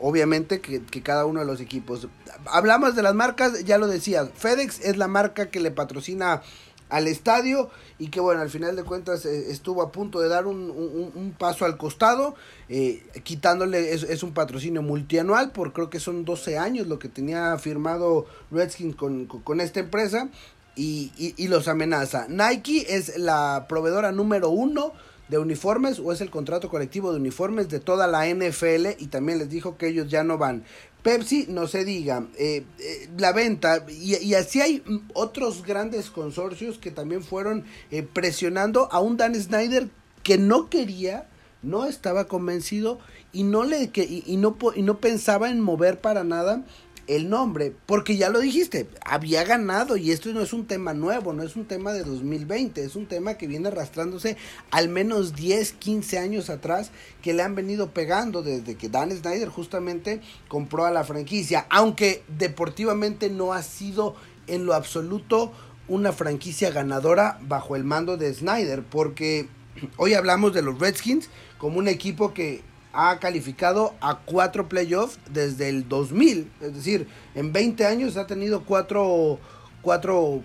[0.00, 2.08] obviamente que, cada uno de los equipos.
[2.46, 6.42] Hablamos de las marcas, ya lo decía, FedEx es la marca que le patrocina
[6.88, 7.70] al estadio
[8.00, 11.12] y que bueno, al final de cuentas eh, estuvo a punto de dar un, un-
[11.14, 12.34] un paso al costado,
[12.68, 17.08] eh, quitándole, es, es un patrocinio multianual, por creo que son 12 años lo que
[17.08, 20.28] tenía firmado Redskins con, con, con esta empresa
[20.76, 22.26] y, y- y los amenaza.
[22.28, 24.92] Nike es la proveedora número uno
[25.28, 29.38] de uniformes o es el contrato colectivo de uniformes de toda la NFL y también
[29.38, 30.64] les dijo que ellos ya no van.
[31.02, 36.78] Pepsi, no se diga, eh, eh, la venta, y, y así hay otros grandes consorcios
[36.78, 39.88] que también fueron eh, presionando a un Dan Snyder
[40.22, 41.26] que no quería,
[41.62, 43.00] no estaba convencido
[43.32, 46.64] y no, le, que, y, y no, y no pensaba en mover para nada
[47.06, 51.32] el nombre, porque ya lo dijiste, había ganado y esto no es un tema nuevo,
[51.32, 54.36] no es un tema de 2020, es un tema que viene arrastrándose
[54.70, 59.48] al menos 10, 15 años atrás que le han venido pegando desde que Dan Snyder
[59.48, 64.14] justamente compró a la franquicia, aunque deportivamente no ha sido
[64.46, 65.52] en lo absoluto
[65.88, 69.48] una franquicia ganadora bajo el mando de Snyder, porque
[69.96, 72.62] hoy hablamos de los Redskins como un equipo que
[72.92, 76.50] ha calificado a cuatro playoffs desde el 2000.
[76.60, 79.38] Es decir, en 20 años ha tenido cuatro,
[79.82, 80.42] cuatro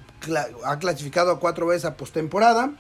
[0.66, 2.74] ha clasificado a cuatro veces a postemporada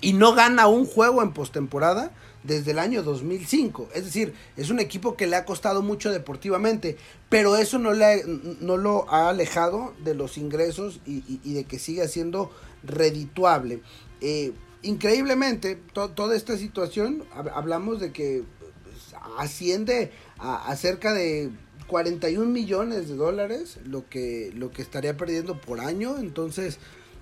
[0.00, 2.12] y no gana un juego en postemporada
[2.44, 3.88] desde el año 2005.
[3.94, 6.96] Es decir, es un equipo que le ha costado mucho deportivamente,
[7.28, 8.22] pero eso no, le
[8.60, 12.50] no lo ha alejado de los ingresos y, de que siga siendo
[12.84, 13.80] redituable.
[14.20, 18.44] Eh, increíblemente, to- toda esta situación, hab- hablamos de que
[19.38, 21.50] asciende a, cerca de
[21.86, 26.18] 41 millones de dólares lo que, lo que estaría perdiendo por año.
[26.18, 26.78] Entonces,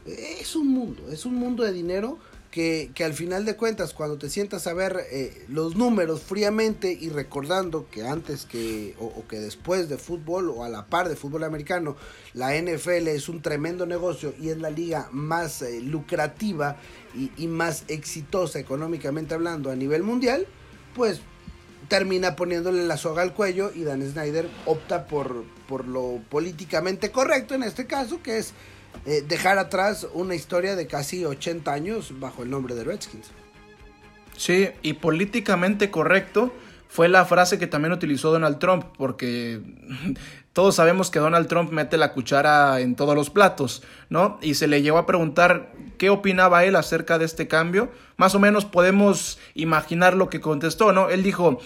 [0.07, 2.19] es un mundo, es un mundo de dinero
[2.51, 6.91] que, que al final de cuentas, cuando te sientas a ver eh, los números fríamente
[6.91, 11.09] y recordando que antes que o, o que después de fútbol o a la par
[11.09, 11.97] de fútbol americano,
[12.33, 16.77] la NFL es un tremendo negocio y es la liga más eh, lucrativa
[17.15, 20.47] y, y más exitosa económicamente hablando a nivel mundial,
[20.95, 21.21] pues
[21.89, 27.55] termina poniéndole la soga al cuello y Dan Snyder opta por, por lo políticamente correcto
[27.55, 28.53] en este caso, que es
[29.05, 33.31] eh, dejar atrás una historia de casi 80 años bajo el nombre de Redskins.
[34.37, 36.53] Sí, y políticamente correcto
[36.89, 39.61] fue la frase que también utilizó Donald Trump, porque
[40.57, 44.39] todos sabemos que Donald Trump mete la cuchara en todos los platos, ¿no?
[44.41, 47.91] Y se le llegó a preguntar qué opinaba él acerca de este cambio.
[48.17, 51.11] Más o menos podemos imaginar lo que contestó, ¿no?
[51.11, 51.61] Él dijo,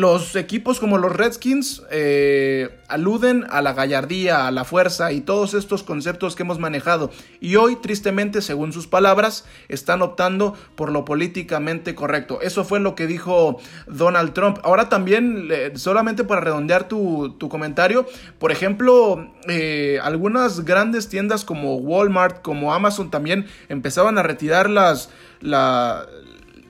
[0.00, 5.54] los equipos como los Redskins eh, aluden a la gallardía, a la fuerza y todos
[5.54, 7.10] estos conceptos que hemos manejado.
[7.40, 12.40] Y hoy, tristemente, según sus palabras, están optando por lo políticamente correcto.
[12.42, 14.58] Eso fue lo que dijo Donald Trump.
[14.62, 18.06] Ahora también, solamente para redondear tu, tu comentario,
[18.38, 25.10] por ejemplo, eh, algunas grandes tiendas como Walmart, como Amazon también empezaban a retirar las...
[25.40, 26.06] La,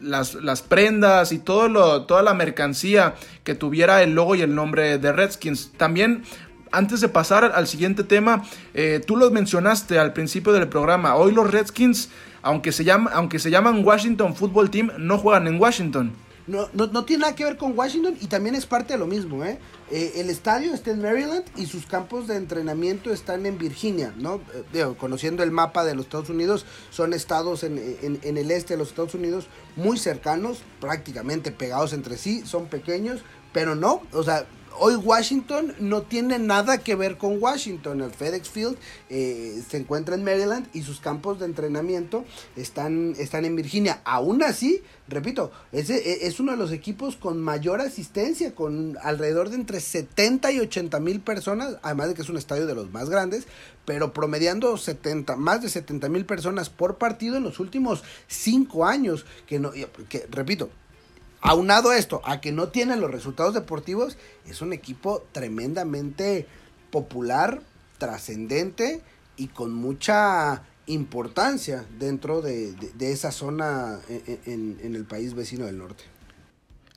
[0.00, 4.54] las, las prendas y todo lo, toda la mercancía que tuviera el logo y el
[4.54, 5.72] nombre de Redskins.
[5.76, 6.24] También,
[6.72, 8.42] antes de pasar al siguiente tema,
[8.74, 11.16] eh, tú lo mencionaste al principio del programa.
[11.16, 12.10] Hoy los Redskins,
[12.42, 16.12] aunque se, llama, aunque se llaman Washington Football Team, no juegan en Washington.
[16.46, 19.06] No, no, no tiene nada que ver con Washington y también es parte de lo
[19.08, 19.58] mismo, ¿eh?
[19.90, 24.40] Eh, el estadio está en Maryland y sus campos de entrenamiento están en Virginia, ¿no?
[24.72, 28.74] Eh, conociendo el mapa de los Estados Unidos, son estados en, en- en el este
[28.74, 34.22] de los Estados Unidos muy cercanos, prácticamente pegados entre sí, son pequeños, pero no, o
[34.22, 34.46] sea,
[34.78, 38.00] hoy Washington no tiene nada que ver con Washington.
[38.02, 38.76] El FedEx Field
[39.08, 42.24] eh, se encuentra en Maryland y sus campos de entrenamiento
[42.56, 44.00] están, están en Virginia.
[44.04, 49.50] Aún así, repito, ese e- es uno de los equipos con mayor asistencia, con alrededor
[49.50, 52.90] de entre 70 y 80 mil personas, además de que es un estadio de los
[52.92, 53.46] más grandes,
[53.84, 59.24] pero promediando 70, más de 70 mil personas por partido en los últimos cinco años.
[59.46, 59.70] Que, no,
[60.08, 60.70] que repito,
[61.40, 64.16] aunado esto a que no tiene los resultados deportivos,
[64.46, 66.46] es un equipo tremendamente
[66.90, 67.62] popular,
[67.98, 69.02] trascendente
[69.36, 75.66] y con mucha importancia dentro de, de- esa zona en, en- en el país vecino
[75.66, 76.04] del norte.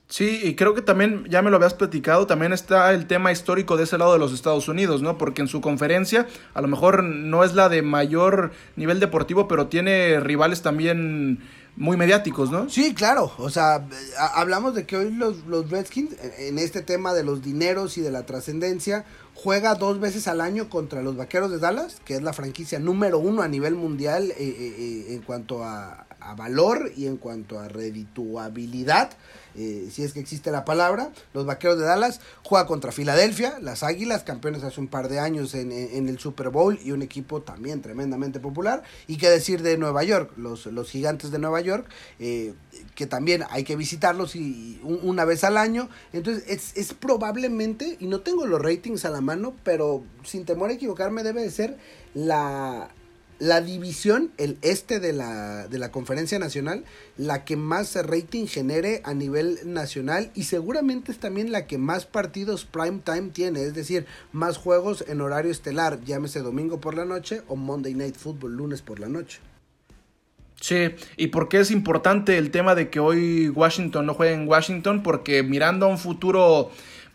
[0.08, 3.76] Sí, y creo que también, ya me lo habías platicado, también está el tema histórico
[3.76, 5.16] de ese lado de los Estados Unidos, ¿no?
[5.18, 9.68] Porque en su conferencia, a lo mejor no es la de mayor nivel deportivo, pero
[9.68, 11.38] tiene rivales también
[11.76, 12.68] muy mediáticos, ¿no?
[12.68, 13.32] Sí, claro.
[13.38, 13.86] O sea,
[14.34, 18.00] hablamos de que hoy los, los Redskins, en- en este tema de los dineros y
[18.02, 19.04] de la trascendencia,
[19.34, 23.18] juega dos veces al año contra los Vaqueros de Dallas, que es la franquicia número
[23.18, 27.58] uno a nivel mundial eh, eh, eh, en cuanto a, a valor y en cuanto
[27.58, 29.10] a redituabilidad.
[29.56, 33.82] eh, si es que existe la palabra, los Vaqueros de Dallas juega contra Filadelfia, las
[33.82, 37.42] Águilas, campeones hace un par de años en, en- el Super Bowl y un equipo
[37.42, 38.84] también tremendamente popular.
[39.08, 41.86] Y qué decir de Nueva York, los, los gigantes de Nueva York,
[42.20, 42.54] eh,
[42.94, 45.88] que también hay que visitarlos y, un- una vez al año.
[46.12, 50.70] Entonces es, es probablemente, y no tengo los ratings a la mano, pero sin temor
[50.70, 51.76] a equivocarme debe de ser
[52.14, 52.90] la,
[53.40, 56.84] la división, el este de la, de la conferencia nacional,
[57.16, 62.04] la que más rating genere a nivel nacional y seguramente es también la que más
[62.06, 67.06] partidos prime time tiene, es decir, más juegos en horario estelar, llámese domingo por la
[67.06, 69.40] noche o Monday Night Football lunes por la noche.
[70.60, 74.46] Sí, y por qué es importante el tema de que hoy Washington no juegue en
[74.46, 76.70] Washington, porque mirando a un futuro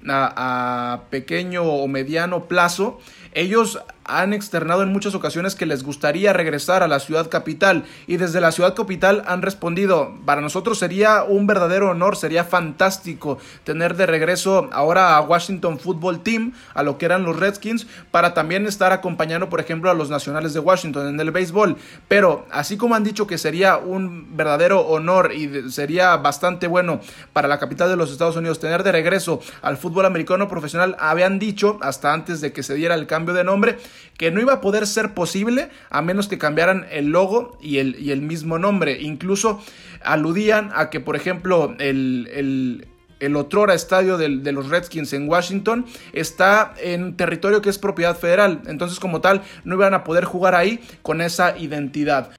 [0.07, 2.99] a, a pequeño o mediano plazo,
[3.35, 8.17] ellos han externado en muchas ocasiones que les gustaría regresar a la ciudad capital y
[8.17, 13.95] desde la ciudad capital han respondido, para nosotros sería un verdadero honor, sería fantástico tener
[13.95, 18.67] de regreso ahora a Washington Football Team, a lo que eran los Redskins, para también
[18.67, 21.75] estar acompañando, por ejemplo, a los nacionales de Washington en el béisbol.
[22.07, 26.99] Pero así como han dicho que sería un verdadero honor y sería bastante bueno
[27.33, 31.39] para la capital de los Estados Unidos tener de regreso al fútbol americano profesional, habían
[31.39, 33.77] dicho hasta antes de que se diera el cambio de nombre
[34.17, 37.99] que no iba a poder ser posible a menos que cambiaran el logo y el,
[37.99, 39.01] y el mismo nombre.
[39.01, 39.61] Incluso
[40.03, 42.87] aludían a que, por ejemplo, el, el,
[43.19, 48.61] el otrora estadio de los Redskins en Washington está en territorio que es propiedad federal.
[48.67, 52.31] Entonces, como tal, no iban a poder jugar ahí con esa identidad.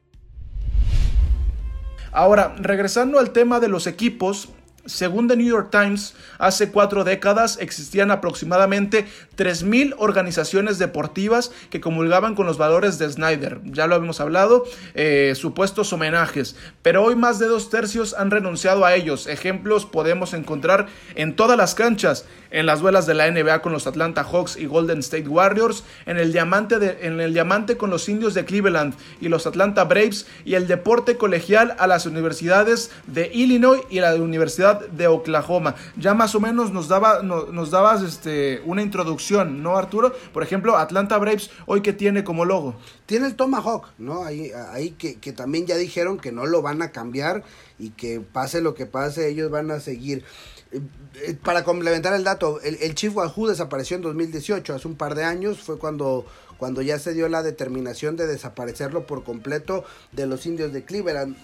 [2.12, 4.48] Ahora, regresando al tema de los equipos,
[4.86, 9.06] según The New York Times, hace cuatro décadas existían aproximadamente
[9.36, 13.60] 3.000 organizaciones deportivas que comulgaban con los valores de Snyder.
[13.64, 14.64] Ya lo habíamos hablado,
[14.94, 16.56] eh, supuestos homenajes.
[16.82, 19.26] Pero hoy más de dos tercios han renunciado a ellos.
[19.26, 22.24] Ejemplos podemos encontrar en todas las canchas.
[22.52, 25.82] En las duelas de la NBA con los Atlanta Hawks y Golden State Warriors.
[26.06, 29.84] En el diamante, de- en el diamante con los indios de Cleveland y los Atlanta
[29.84, 30.26] Braves.
[30.44, 35.74] Y el deporte colegial a las universidades de Illinois y la Universidad de Oklahoma.
[35.96, 40.12] Ya más o menos nos, daba, no- nos dabas este, una introducción, ¿no, Arturo?
[40.32, 42.74] Por ejemplo, Atlanta Braves, hoy que tiene como logo.
[43.06, 44.24] Tiene el Tomahawk, ¿no?
[44.24, 47.44] Ahí, ahí que, que también ya dijeron que no lo van a cambiar
[47.78, 50.24] y que pase lo que pase, ellos van a seguir.
[50.72, 50.80] Eh,
[51.22, 55.14] eh, Para complementar el dato, el, el Chief Wahoo desapareció en 2018, hace un par
[55.14, 56.26] de años, fue cuando,
[56.58, 61.36] cuando ya se dio la determinación de desaparecerlo por completo de los indios de Cleveland.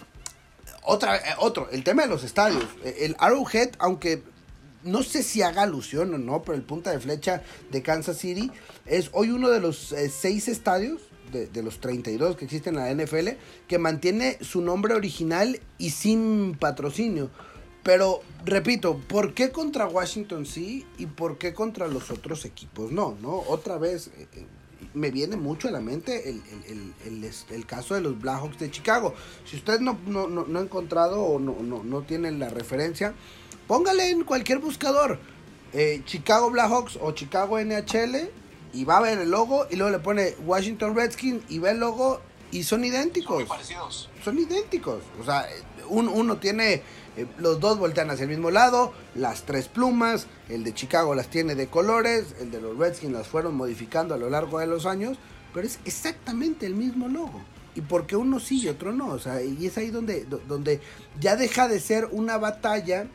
[0.84, 2.64] Otra, eh, otro, el tema de los estadios.
[2.84, 4.22] Eh, El Arrowhead, aunque
[4.84, 8.50] no sé si haga alusión o no, pero el punta de flecha de Kansas City
[8.86, 12.98] es hoy uno de los eh, seis estadios de, de los 32 que existen en
[12.98, 13.28] la NFL
[13.68, 17.30] que mantiene su nombre original y sin patrocinio.
[17.82, 23.16] Pero, repito, ¿por qué contra Washington sí y por qué contra los otros equipos no?
[23.20, 23.42] ¿no?
[23.48, 24.10] Otra vez,
[24.94, 28.70] me viene mucho a la mente el, el- el- el- caso de los Blackhawks de
[28.70, 29.14] Chicago.
[29.44, 33.14] Si usted no, no, no, no ha encontrado o no, no, no tiene la referencia,
[33.66, 35.18] póngale en cualquier buscador
[35.72, 38.28] eh, Chicago Blackhawks o Chicago NHL
[38.74, 41.78] y va a ver el logo y luego le pone Washington Redskins y ve el
[41.80, 42.20] logo
[42.50, 43.44] y son idénticos.
[44.24, 45.02] Son idénticos.
[45.20, 45.48] O sea,
[45.88, 46.82] un- uno tiene,
[47.16, 51.28] eh, los dos voltean hacia el mismo lado, las tres plumas, el de Chicago las
[51.28, 54.86] tiene de colores, el de los Redskins las fueron modificando a lo largo de los
[54.86, 55.18] años,
[55.52, 57.40] pero es exactamente el mismo logo.
[57.74, 59.08] Y porque uno sí y otro no.
[59.08, 60.80] O sea, y es ahí donde, do- donde
[61.20, 63.06] ya deja de ser una batalla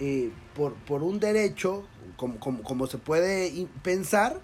[0.00, 1.84] eh, por, por un derecho
[2.16, 4.40] como, como, como se puede pensar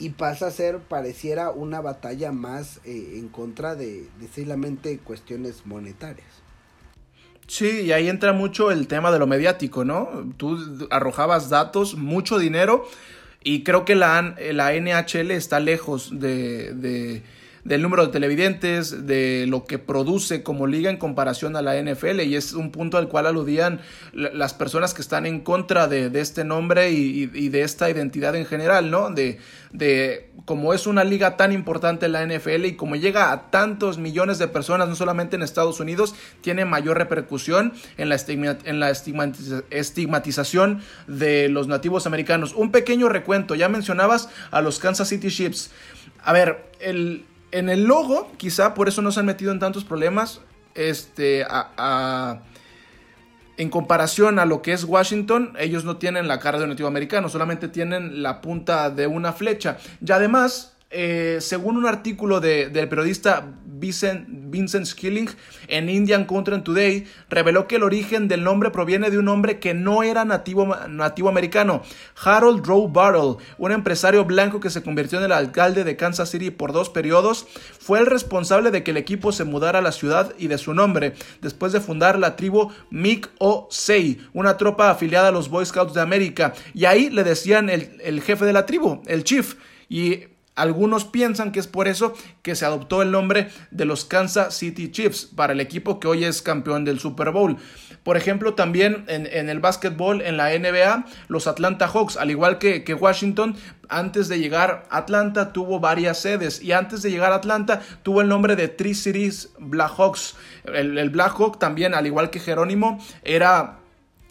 [0.00, 5.64] y pasa a ser, pareciera una batalla más eh, en contra de, de solamente cuestiones
[5.64, 6.26] monetarias.
[7.48, 10.32] Sí, y ahí entra mucho el tema de lo mediático, ¿no?
[10.36, 12.86] Tú arrojabas datos, mucho dinero,
[13.42, 17.22] y creo que la, la NHL está lejos de, de-
[17.68, 22.22] del número de televidentes, de lo que produce como liga en comparación a la NFL,
[22.22, 23.80] y es un punto al cual aludían
[24.12, 28.46] la- las personas que están en contra de, este nombre y, de esta identidad en
[28.46, 29.10] general, ¿no?
[29.10, 29.38] De,
[29.72, 34.38] de como es una liga tan importante la NFL y como llega a tantos millones
[34.38, 38.90] de personas, no solamente en Estados Unidos, tiene mayor repercusión en la, estigma- en la
[38.90, 42.54] estigmatiza- estigmatización de los nativos americanos.
[42.54, 45.70] Un pequeño recuento, ya mencionabas a los Kansas City Chiefs.
[46.24, 49.84] A ver, el, en el logo, quizá por eso no se han metido en tantos
[49.84, 50.40] problemas,
[50.74, 52.40] este, a-
[53.56, 56.86] en comparación a lo que es Washington, ellos no tienen la cara de un nativo
[56.88, 59.78] americano, solamente tienen la punta de una flecha.
[60.04, 63.46] Y además, eh, según un artículo de- del periodista
[63.80, 64.86] Vincent, Vincent
[65.68, 69.74] en Indian Country Today, reveló que el origen del nombre proviene de un hombre que
[69.74, 71.82] no era nativo, nativo americano,
[72.24, 76.50] Harold Rowe Bartle, un empresario blanco que se convirtió en el alcalde de Kansas City
[76.50, 77.46] por dos periodos,
[77.78, 80.74] fue el responsable de que el equipo se mudara a la ciudad y de su
[80.74, 85.94] nombre, después de fundar la tribu Mick O'Say, una tropa afiliada a los Boy Scouts
[85.94, 89.54] de América, y ahí le decían el, el jefe de la tribu, el chief,
[89.88, 90.24] y
[90.58, 94.90] algunos piensan que es por eso que se adoptó el nombre de los Kansas City
[94.90, 97.56] Chiefs para el equipo que hoy es campeón del Super Bowl.
[98.02, 102.82] Por ejemplo, también en, el básquetbol, en la NBA, los Atlanta Hawks, al igual que,
[102.82, 103.56] que Washington,
[103.88, 108.20] antes de llegar a Atlanta tuvo varias sedes y antes de llegar a Atlanta tuvo
[108.20, 110.36] el nombre de Tri Cities Blackhawks.
[110.64, 113.78] El, el Blackhawk también, al igual que Jerónimo, era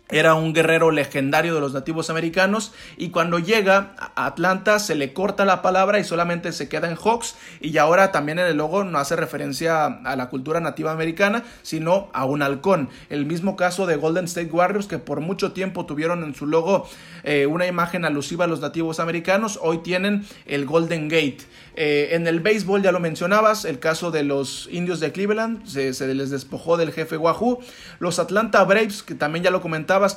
[0.10, 5.14] era un guerrero legendario de los nativos americanos y cuando llega a Atlanta se le
[5.14, 8.84] corta la palabra y solamente se queda en Hawks y ahora también en el logo
[8.84, 12.90] no hace referencia a la cultura nativa americana sino a un halcón.
[13.10, 16.88] El mismo caso de Golden State Warriors que por mucho tiempo tuvieron en su logo
[17.24, 21.40] eh, una imagen alusiva a los nativos americanos, hoy tienen el Golden Gate.
[21.76, 25.92] Eh, en el béisbol ya lo mencionabas, el caso de los indios de Cleveland, se,
[26.16, 27.60] les despojó del jefe Wahoo.
[28.00, 29.62] Los Atlanta Braves, que también ya lo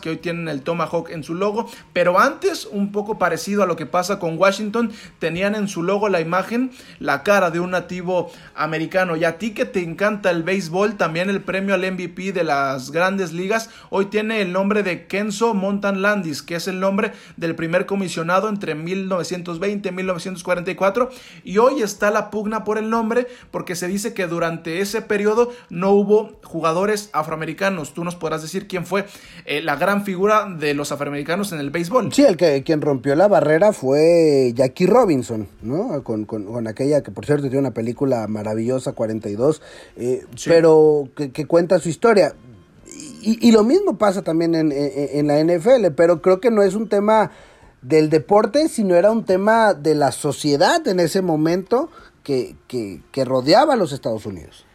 [0.00, 1.68] que hoy tienen el Tomahawk en su logo.
[1.92, 6.08] Pero antes, un poco parecido a lo que pasa con Washington, tenían en su logo
[6.08, 9.16] la imagen, la cara de un nativo americano.
[9.16, 12.90] Y a ti que te encanta el béisbol, también el premio al MVP de las
[12.90, 17.54] grandes ligas, hoy tiene el nombre de Kenzo Montan Landis, que es el nombre del
[17.54, 21.10] primer comisionado entre 1920 y 1944
[21.44, 25.52] y hoy está la pugna por el nombre porque se dice que durante ese periodo
[25.68, 27.94] no hubo jugadores afroamericanos.
[27.94, 29.06] Tú nos podrás decir quién fue
[29.44, 32.12] eh, la gran figura de los afroamericanos en el béisbol.
[32.12, 36.02] Sí, el que quien rompió la barrera fue Jackie Robinson, ¿no?
[36.02, 39.62] Con, con, con aquella que por cierto tiene una película maravillosa, 42,
[39.96, 40.50] eh, Sí.
[40.50, 42.34] pero que, que cuenta su historia.
[43.22, 46.62] Y, y lo mismo pasa también en, en- en la NFL, pero creo que no
[46.62, 47.30] es un tema
[47.82, 51.90] del deporte, sino era un tema de la sociedad en ese momento
[52.24, 54.66] que, que, que rodeaba a los Estados Unidos.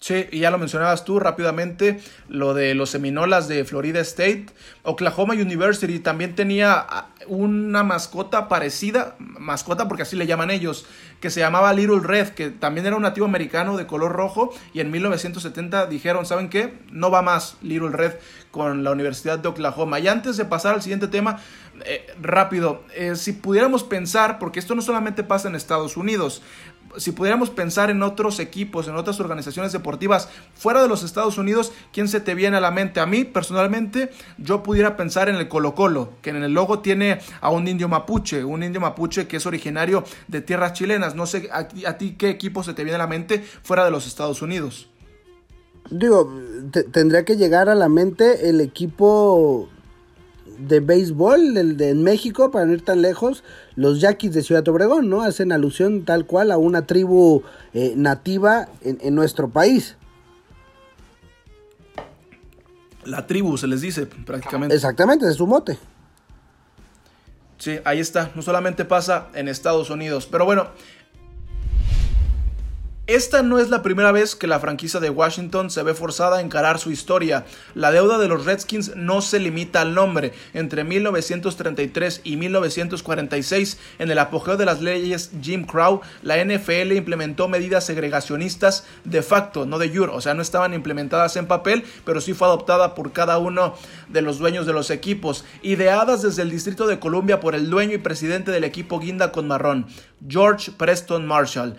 [0.00, 4.46] Sí, y ya lo mencionabas tú rápidamente, lo de los Seminolas de Florida State.
[4.82, 10.86] Oklahoma University también tenía ah, una mascota parecida, mascota porque así le llaman ellos,
[11.20, 14.54] que se llamaba Little Red, que también era un nativo americano de color rojo.
[14.72, 16.78] Y en 1970 dijeron, ¿saben qué?
[16.90, 18.14] No va más Little Red
[18.50, 20.00] con la Universidad de Oklahoma.
[20.00, 21.40] Y antes de pasar al siguiente tema,
[21.84, 26.42] eh, rápido, eh, si pudiéramos pensar, porque esto no solamente pasa en Estados Unidos,
[26.96, 31.72] si pudiéramos pensar en otros equipos, en otras organizaciones deportivas fuera de los Estados Unidos,
[31.92, 33.00] ¿quién se te viene a la mente?
[33.00, 37.20] A mí, personalmente, yo pudiera pensar en el Colo Colo, que en el logo tiene
[37.40, 41.14] a un indio mapuche, un indio mapuche que es originario de tierras chilenas.
[41.14, 44.06] No sé, a, ti- qué equipo se te viene a la mente fuera de los
[44.06, 44.88] Estados Unidos.
[45.90, 46.32] Digo,
[46.72, 49.68] te- tendría que llegar a la mente el equipo
[50.66, 53.42] de béisbol del de en México, para no ir tan lejos,
[53.76, 55.22] los Yaquis de Ciudad Obregón, ¿no?
[55.22, 57.42] Hacen alusión tal cual a una tribu
[57.74, 59.96] eh, nativa en, en nuestro país.
[63.04, 64.74] La tribu se les dice prácticamente.
[64.74, 65.78] Exactamente, es su mote.
[67.58, 68.30] Sí, ahí está.
[68.34, 70.26] No solamente pasa en Estados Unidos.
[70.30, 70.68] Pero bueno,
[73.10, 76.40] Esta no es la primera vez que la franquicia de Washington se ve forzada a
[76.42, 77.44] encarar su historia.
[77.74, 80.32] La deuda de los Redskins no se limita al nombre.
[80.54, 87.48] Entre 1933 y 1946, en el apogeo de las leyes Jim Crow, la NFL implementó
[87.48, 92.20] medidas segregacionistas de facto, no de jure, o sea, no estaban implementadas en papel, pero
[92.20, 93.74] sí fue adoptada por cada uno
[94.08, 97.94] de los dueños de los equipos, ideadas desde el Distrito de Columbia por el dueño
[97.94, 99.88] y presidente del equipo Guinda con Marrón,
[100.28, 101.76] George Preston Marshall.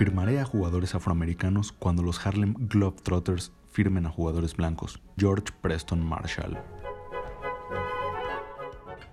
[0.00, 4.98] Firmaré a jugadores afroamericanos cuando los Harlem Globetrotters firmen a jugadores blancos.
[5.18, 6.56] George Preston Marshall.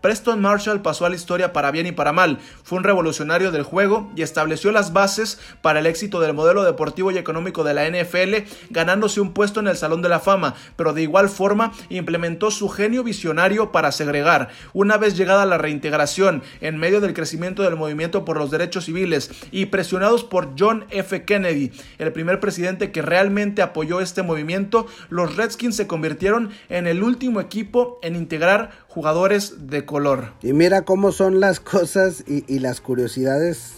[0.01, 2.39] Preston Marshall pasó a la historia para bien y para mal.
[2.63, 7.11] Fue un revolucionario del juego y estableció las bases para el éxito del modelo deportivo
[7.11, 10.93] y económico de la NFL, ganándose un puesto en el Salón de la Fama, pero
[10.93, 14.49] de igual forma implementó su genio visionario para segregar.
[14.73, 19.31] Una vez llegada la reintegración, en medio del crecimiento del movimiento por los derechos civiles
[19.51, 21.25] y presionados por John F.
[21.25, 27.03] Kennedy, el primer presidente que realmente apoyó este movimiento, los Redskins se convirtieron en el
[27.03, 30.33] último equipo en integrar jugadores de color.
[30.43, 33.73] Y mira cómo son las cosas y, las curiosidades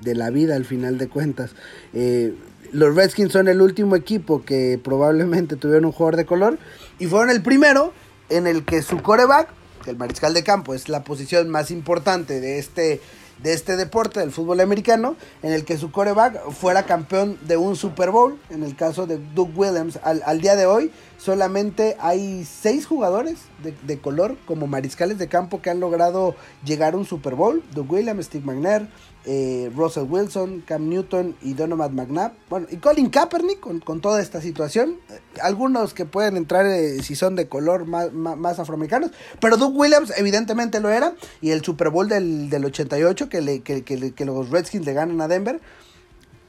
[0.00, 1.50] de la vida al final de cuentas.
[1.92, 2.34] Eh,
[2.72, 6.58] los Redskins son el último equipo que probablemente tuvieron un jugador de color
[6.98, 7.92] y fueron el primero
[8.30, 9.48] en el que su coreback,
[9.86, 13.00] el mariscal de campo es la posición más importante de este,
[13.42, 17.76] de este deporte, del fútbol americano, en el que su coreback fuera campeón de un
[17.76, 19.98] Super Bowl, en el caso de Doug Williams.
[20.02, 25.28] Al, al día de hoy solamente hay seis jugadores de, de, color como mariscales de
[25.28, 26.34] campo que han logrado
[26.64, 27.62] llegar a un Super Bowl.
[27.74, 28.88] Doug Williams, Steve McNair,
[29.26, 32.32] eh, Russell Wilson, Cam Newton y Donovan McNabb.
[32.48, 34.96] Bueno, y Colin Kaepernick con, toda esta situación.
[35.10, 39.10] Eh, algunos que pueden entrar eh, si son de color más, afroamericanos.
[39.40, 41.14] Pero Doug Williams evidentemente lo era.
[41.40, 44.94] Y el Super Bowl del, del 88 que, le, que, que, que los Redskins le
[44.94, 45.60] ganan a Denver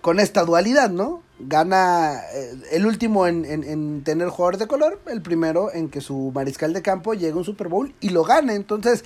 [0.01, 1.21] con esta dualidad, ¿no?
[1.39, 6.01] Gana eh, el último en, en, en, tener jugador de color, el primero en que
[6.01, 8.55] su mariscal de campo llegue a un Super Bowl y lo gane.
[8.55, 9.05] Entonces,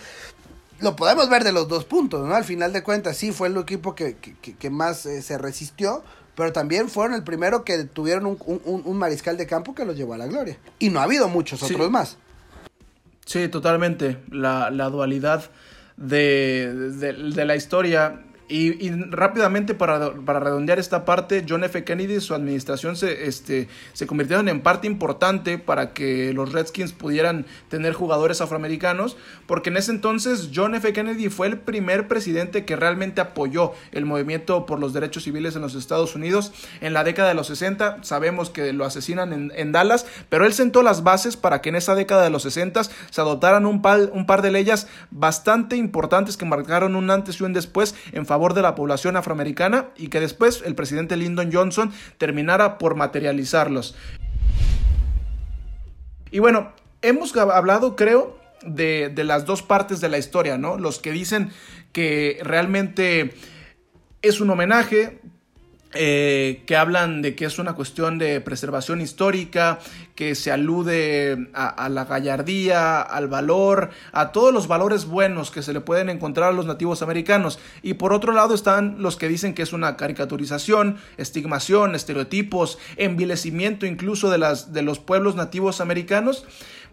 [0.79, 2.35] lo podemos ver de los dos puntos, ¿no?
[2.35, 6.03] Al final de cuentas, sí, fue el equipo que, que, que más eh, se resistió,
[6.35, 9.95] pero también fueron el primero que tuvieron un, un, un, mariscal de campo que los
[9.95, 10.57] llevó a la gloria.
[10.79, 11.73] Y no ha habido muchos sí.
[11.73, 12.17] otros más.
[13.25, 14.19] Sí, totalmente.
[14.29, 15.49] La, la dualidad
[15.97, 21.83] de, de, de la historia y, y, rápidamente para, para, redondear esta parte, John F.
[21.83, 26.93] Kennedy y su administración se, este, se convirtieron en parte importante para que los Redskins
[26.93, 29.17] pudieran tener jugadores afroamericanos,
[29.47, 30.93] porque en ese entonces John F.
[30.93, 35.63] Kennedy fue el primer presidente que realmente apoyó el movimiento por los derechos civiles en
[35.63, 38.03] los Estados Unidos en la década de los 60.
[38.03, 41.77] Sabemos que lo asesinan en, en Dallas, pero él sentó las bases para que en
[41.77, 46.37] esa década de los 60 se adoptaran un par, un par de leyes bastante importantes
[46.37, 50.19] que marcaron un antes y un después en favor de la población afroamericana y que
[50.19, 53.95] después el presidente Lyndon Johnson terminara por materializarlos.
[56.31, 60.77] Y bueno, hemos hablado, creo, de, de, las dos partes de la historia, ¿no?
[60.77, 61.51] Los que dicen
[61.91, 63.33] que realmente
[64.21, 65.19] es un homenaje,
[65.97, 69.79] eh, que hablan de que es una cuestión de preservación histórica,
[70.15, 75.73] que se alude a, la gallardía, al valor, a todos los valores buenos que se
[75.73, 77.59] le pueden encontrar a los nativos americanos.
[77.83, 83.85] Y por otro lado están los que dicen que es una caricaturización, estigmación, estereotipos, envilecimiento
[83.85, 86.45] incluso de, las, de los pueblos nativos americanos.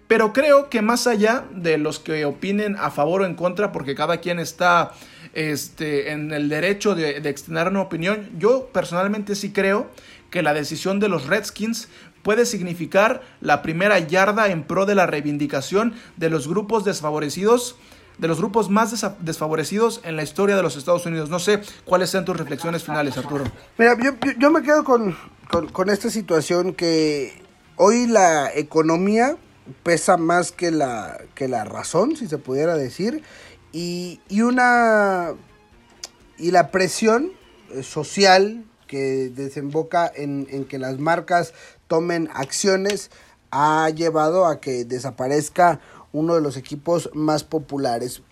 [0.09, 3.95] Pero creo que más allá de los que opinen a favor o en contra, porque
[3.95, 4.93] cada quien está
[5.33, 9.91] este, en el derecho de, de extender una opinión, yo personalmente sí creo
[10.31, 11.89] que la decisión de los Redskins
[12.23, 17.77] puede significar la primera yarda en pro de la reivindicación de los grupos desfavorecidos
[18.19, 21.31] de los grupos más desfavorecidos en la historia de los Estados Unidos.
[21.31, 23.45] No sé cuáles sean tus reflexiones finales, Arturo.
[23.79, 25.17] Mira, yo, yo, yo me quedo con,
[25.51, 27.43] con, con, esta situación que
[27.77, 29.37] hoy la economía
[29.83, 33.23] pesa más que la, que la razón, si se pudiera decir,
[33.73, 35.35] y, una
[36.39, 37.33] y la presión
[37.83, 41.55] social que desemboca en, que las marcas
[41.89, 43.11] tomen acciones
[43.51, 45.81] ha llevado a que desaparezca
[46.13, 48.23] uno de los equipos más populares.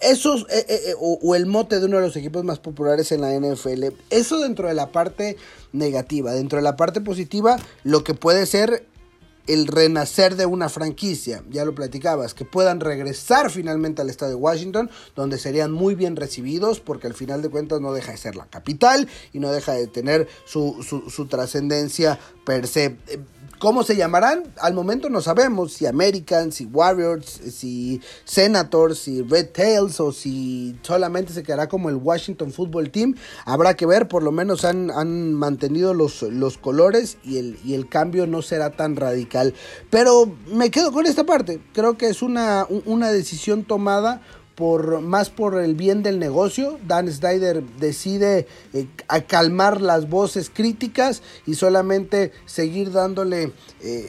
[0.00, 3.20] Eso, eh, eh, o, o, el mote de uno de los equipos más populares en
[3.20, 3.94] la NFL.
[4.08, 5.36] Eso dentro de la parte
[5.72, 6.32] negativa.
[6.32, 8.86] Dentro de la parte positiva, lo que puede ser
[9.46, 14.36] el renacer de una franquicia, ya lo platicabas, que puedan regresar finalmente al estado de
[14.36, 18.36] Washington, donde serían muy bien recibidos, porque al final de cuentas no deja de ser
[18.36, 22.96] la capital y no deja de tener su, su, trascendencia per se.
[23.60, 24.44] ¿Cómo se llamarán?
[24.58, 30.78] Al momento no sabemos si Americans, si Warriors, si Senators, si Red Tails o si
[30.80, 33.16] solamente se quedará como el Washington Football Team.
[33.44, 37.74] Habrá que ver, por lo menos han, han mantenido los, los colores y el, y
[37.74, 39.52] el cambio no será tan radical.
[39.90, 41.60] Pero me quedo con esta parte.
[41.74, 44.22] Creo que es una, una decisión tomada
[45.00, 46.78] más por el bien del negocio.
[46.86, 48.86] Dan Snyder decide eh,
[49.26, 53.52] calmar las voces críticas y solamente seguir dándole...
[53.80, 54.08] Eh,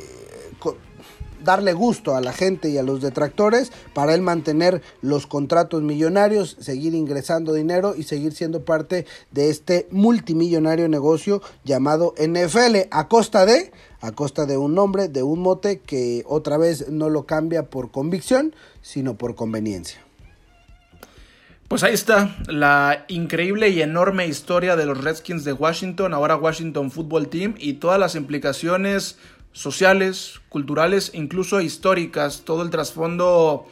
[1.43, 6.58] darle gusto a la gente y a los detractores para él mantener los contratos millonarios,
[6.60, 13.45] seguir ingresando dinero y seguir siendo parte de este multimillonario negocio llamado NFL a costa
[13.45, 13.72] de
[14.02, 17.91] a costa de un nombre, de un mote que otra vez no lo cambia por
[17.91, 19.99] convicción, sino por conveniencia.
[21.72, 26.91] Pues ahí está la increíble y enorme historia de los Redskins de Washington, ahora Washington
[26.91, 29.17] Football Team y todas las implicaciones
[29.53, 33.67] sociales, culturales, incluso históricas, todo el trasfondo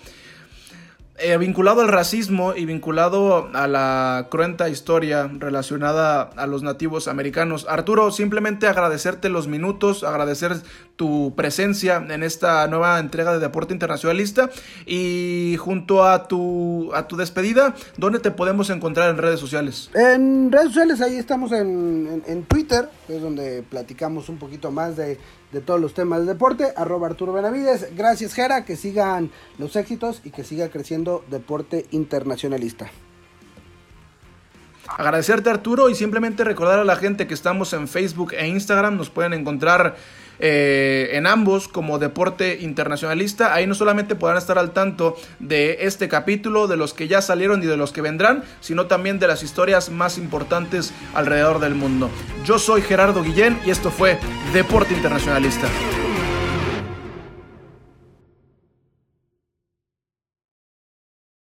[1.22, 7.66] eh, vinculado al racismo y vinculado a la cruenta historia relacionada a los nativos americanos.
[7.70, 10.56] Arturo, simplemente agradecerte los minutos, agradecer
[10.96, 14.50] tu presencia en esta nueva entrega de Deporte Internacionalista
[14.86, 19.90] y junto a tu, a tu despedida, ¿dónde te podemos encontrar en redes sociales?
[19.94, 24.98] En redes sociales ahí estamos en, en- en Twitter, es donde platicamos un poquito más
[24.98, 25.18] de,
[25.52, 27.95] de todos los temas del deporte, arroba Arturo Benavides.
[27.95, 32.91] Gracias Jera, que sigan los éxitos y que siga creciendo deporte internacionalista.
[34.97, 39.10] Agradecerte Arturo y simplemente recordar a la gente que estamos en Facebook e Instagram, nos
[39.10, 39.95] pueden encontrar
[40.40, 43.54] eh, en ambos como Deporte Internacionalista.
[43.54, 47.62] Ahí no solamente podrán estar al tanto de este capítulo, de los que ya salieron
[47.64, 52.10] y de los que vendrán, sino también de las historias más importantes alrededor del mundo.
[52.46, 54.18] Yo soy Gerardo Guillén y esto fue
[54.54, 55.68] Deporte Internacionalista.